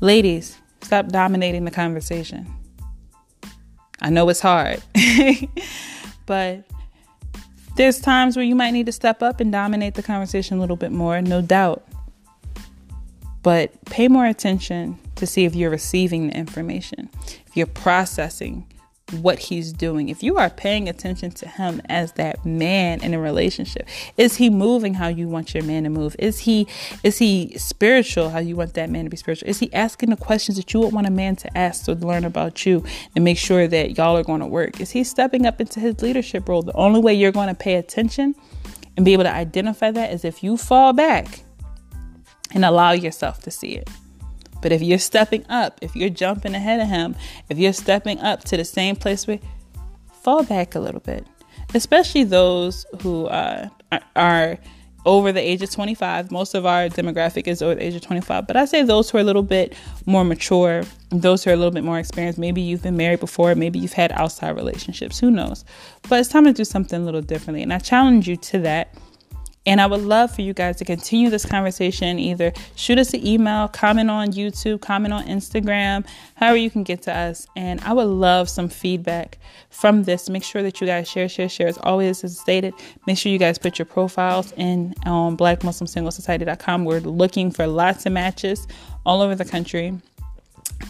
Ladies, 0.01 0.57
Stop 0.83 1.09
dominating 1.09 1.66
the 1.66 1.70
conversation. 1.70 2.51
I 4.01 4.09
know 4.09 4.29
it's 4.31 4.40
hard, 4.40 4.83
but 6.27 6.64
there's 7.83 7.99
times 7.99 8.37
where 8.37 8.45
you 8.45 8.55
might 8.55 8.71
need 8.71 8.87
to 8.87 8.92
step 8.92 9.25
up 9.25 9.40
and 9.40 9.51
dominate 9.51 9.95
the 9.95 10.05
conversation 10.05 10.57
a 10.57 10.61
little 10.61 10.77
bit 10.77 10.92
more, 10.92 11.21
no 11.21 11.42
doubt. 11.42 11.83
But 13.42 13.73
pay 13.87 14.07
more 14.07 14.25
attention 14.25 15.01
to 15.16 15.27
see 15.27 15.47
if 15.47 15.57
you're 15.57 15.68
receiving 15.68 16.29
the 16.29 16.37
information, 16.37 17.11
if 17.45 17.57
you're 17.57 17.66
processing 17.66 18.73
what 19.11 19.38
he's 19.38 19.73
doing. 19.73 20.09
If 20.09 20.23
you 20.23 20.38
are 20.38 20.49
paying 20.49 20.88
attention 20.88 21.33
to 21.33 21.49
him 21.49 21.83
as 21.87 22.12
that 22.12 22.45
man 22.47 23.03
in 23.03 23.12
a 23.15 23.19
relationship, 23.19 23.87
is 24.17 24.37
he 24.37 24.49
moving 24.49 24.95
how 24.95 25.09
you 25.09 25.29
want 25.29 25.55
your 25.55 25.65
man 25.65 25.85
to 25.85 25.91
move? 25.91 26.17
Is 26.19 26.41
he 26.41 26.67
is 27.03 27.19
he 27.19 27.57
spiritual 27.59 28.31
how 28.31 28.38
you 28.38 28.57
want 28.57 28.75
that 28.75 28.91
man 28.91 29.05
to 29.05 29.11
be 29.11 29.17
spiritual? 29.17 29.49
Is 29.49 29.59
he 29.59 29.73
asking 29.75 30.11
the 30.11 30.17
questions 30.17 30.57
that 30.57 30.73
you 30.73 30.81
would 30.81 30.93
want 30.93 31.07
a 31.07 31.11
man 31.11 31.37
to 31.37 31.59
ask 31.59 31.85
to 31.85 31.95
learn 31.95 32.25
about 32.25 32.65
you 32.65 32.85
and 33.15 33.25
make 33.25 33.38
sure 33.38 33.67
that 33.69 33.99
y'all 33.99 34.17
are 34.17 34.25
going 34.25 34.41
to 34.41 34.47
work? 34.47 34.81
Is 34.81 34.91
he 34.91 35.05
stepping 35.05 35.47
up 35.47 35.61
into 35.61 35.81
his 35.81 36.01
leadership 36.03 36.49
role? 36.49 36.62
The 36.62 36.73
only 36.75 37.01
way 37.01 37.15
you're 37.15 37.33
going 37.33 37.49
to 37.49 37.55
pay 37.55 37.75
attention 37.75 38.35
and 38.97 39.05
be 39.05 39.12
able 39.12 39.25
to 39.25 39.33
identify 39.33 39.91
that 39.91 40.12
is 40.12 40.25
if 40.25 40.43
you 40.43 40.57
fall 40.57 40.93
back 40.93 41.45
and 42.55 42.65
allow 42.65 42.93
yourself 42.93 43.41
to 43.43 43.51
see 43.51 43.77
it. 43.77 43.88
But 44.62 44.72
if 44.72 44.81
you're 44.81 44.98
stepping 44.98 45.44
up, 45.48 45.79
if 45.83 45.94
you're 45.94 46.09
jumping 46.09 46.55
ahead 46.55 46.81
of 46.81 46.88
him, 46.88 47.14
if 47.48 47.59
you're 47.59 47.72
stepping 47.72 48.18
up 48.20 48.44
to 48.44 48.57
the 48.57 48.64
same 48.64 48.96
place 48.96 49.27
where 49.27 49.38
fall 50.22 50.44
back 50.44 50.75
a 50.75 50.81
little 50.81 51.01
bit, 51.01 51.27
especially 51.75 52.25
those 52.25 52.87
who 53.03 53.27
uh, 53.27 53.68
are 54.16 54.59
over 55.05 55.33
the 55.33 55.40
age 55.40 55.62
of 55.62 55.70
25. 55.70 56.31
Most 56.31 56.55
of 56.55 56.64
our 56.64 56.88
demographic 56.88 57.46
is 57.46 57.61
over 57.61 57.75
the 57.75 57.85
age 57.85 57.94
of 57.94 58.03
25, 58.03 58.46
but 58.46 58.57
I 58.57 58.64
say 58.64 58.83
those 58.83 59.11
who 59.11 59.18
are 59.18 59.20
a 59.20 59.25
little 59.25 59.42
bit 59.42 59.75
more 60.07 60.25
mature, 60.25 60.85
those 61.11 61.42
who 61.42 61.51
are 61.51 61.55
a 61.55 61.57
little 61.57 61.72
bit 61.72 61.85
more 61.85 61.98
experienced. 61.98 62.38
Maybe 62.38 62.61
you've 62.61 62.83
been 62.83 62.96
married 62.96 63.20
before, 63.20 63.55
maybe 63.55 63.79
you've 63.79 63.92
had 63.92 64.12
outside 64.12 64.51
relationships, 64.51 65.18
who 65.18 65.31
knows? 65.31 65.64
But 66.09 66.20
it's 66.20 66.29
time 66.29 66.44
to 66.44 66.53
do 66.53 66.64
something 66.64 67.03
a 67.03 67.05
little 67.05 67.20
differently. 67.20 67.62
And 67.62 67.72
I 67.72 67.79
challenge 67.79 68.29
you 68.29 68.37
to 68.37 68.59
that 68.61 68.94
and 69.64 69.81
I 69.81 69.87
would 69.87 70.01
love 70.01 70.35
for 70.35 70.42
you 70.42 70.53
guys 70.53 70.77
to 70.79 70.85
continue 70.85 71.31
this 71.31 71.46
conversation. 71.46 72.18
Either 72.18 72.53
shoot 72.75 72.98
us 72.98 73.14
an 73.14 73.25
email, 73.25 73.68
comment 73.68 74.11
on 74.11 74.33
YouTube, 74.33 74.81
comment 74.81 75.14
on 75.14 75.25
Instagram, 75.27 76.05
however 76.35 76.57
you 76.57 76.70
can 76.70 76.83
get 76.83 77.03
to 77.03 77.16
us. 77.16 77.46
And 77.55 77.81
I 77.83 77.92
would 77.92 78.09
love 78.09 78.48
some 78.48 78.68
feedback 78.68 79.38
from 79.70 80.03
this. 80.03 80.29
Make 80.29 80.42
sure 80.42 80.62
that 80.62 80.81
you 80.81 80.87
guys 80.87 81.09
share, 81.09 81.29
share, 81.29 81.48
share. 81.48 81.68
As 81.68 81.79
always, 81.79 82.25
as 82.25 82.38
stated, 82.38 82.75
make 83.07 83.18
sure 83.18 83.31
you 83.31 83.38
guys 83.38 83.57
put 83.57 83.79
your 83.79 83.87
profiles 83.87 84.53
in 84.57 84.94
on 85.07 85.37
blackmuslimsinglesociety.com. 85.37 86.85
We're 86.85 87.01
looking 87.01 87.53
for 87.53 87.66
lots 87.66 88.05
of 88.05 88.12
matches 88.12 88.66
all 89.07 89.22
over 89.22 89.37
the 89.37 89.44
country. 89.44 89.96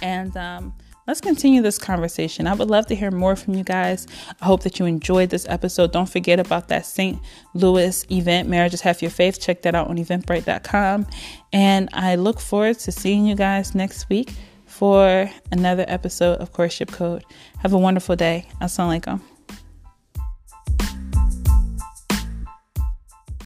And 0.00 0.34
um, 0.36 0.72
let's 1.06 1.20
continue 1.20 1.62
this 1.62 1.78
conversation. 1.78 2.46
I 2.46 2.54
would 2.54 2.68
love 2.68 2.86
to 2.86 2.94
hear 2.94 3.10
more 3.10 3.36
from 3.36 3.54
you 3.54 3.64
guys. 3.64 4.06
I 4.40 4.44
hope 4.44 4.62
that 4.62 4.78
you 4.78 4.86
enjoyed 4.86 5.30
this 5.30 5.46
episode. 5.48 5.92
Don't 5.92 6.08
forget 6.08 6.38
about 6.38 6.68
that 6.68 6.86
St. 6.86 7.18
Louis 7.54 8.06
event, 8.10 8.48
Marriage 8.48 8.74
is 8.74 8.80
Half 8.80 9.02
Your 9.02 9.10
Faith. 9.10 9.40
Check 9.40 9.62
that 9.62 9.74
out 9.74 9.88
on 9.88 9.96
eventbrite.com. 9.96 11.06
And 11.52 11.88
I 11.92 12.16
look 12.16 12.40
forward 12.40 12.78
to 12.80 12.92
seeing 12.92 13.26
you 13.26 13.34
guys 13.34 13.74
next 13.74 14.08
week 14.08 14.32
for 14.66 15.30
another 15.50 15.84
episode 15.88 16.38
of 16.40 16.52
Courtship 16.52 16.90
Code. 16.90 17.24
Have 17.58 17.72
a 17.72 17.78
wonderful 17.78 18.16
day. 18.16 18.46
Assalamu 18.60 19.00
alaikum. 19.00 19.31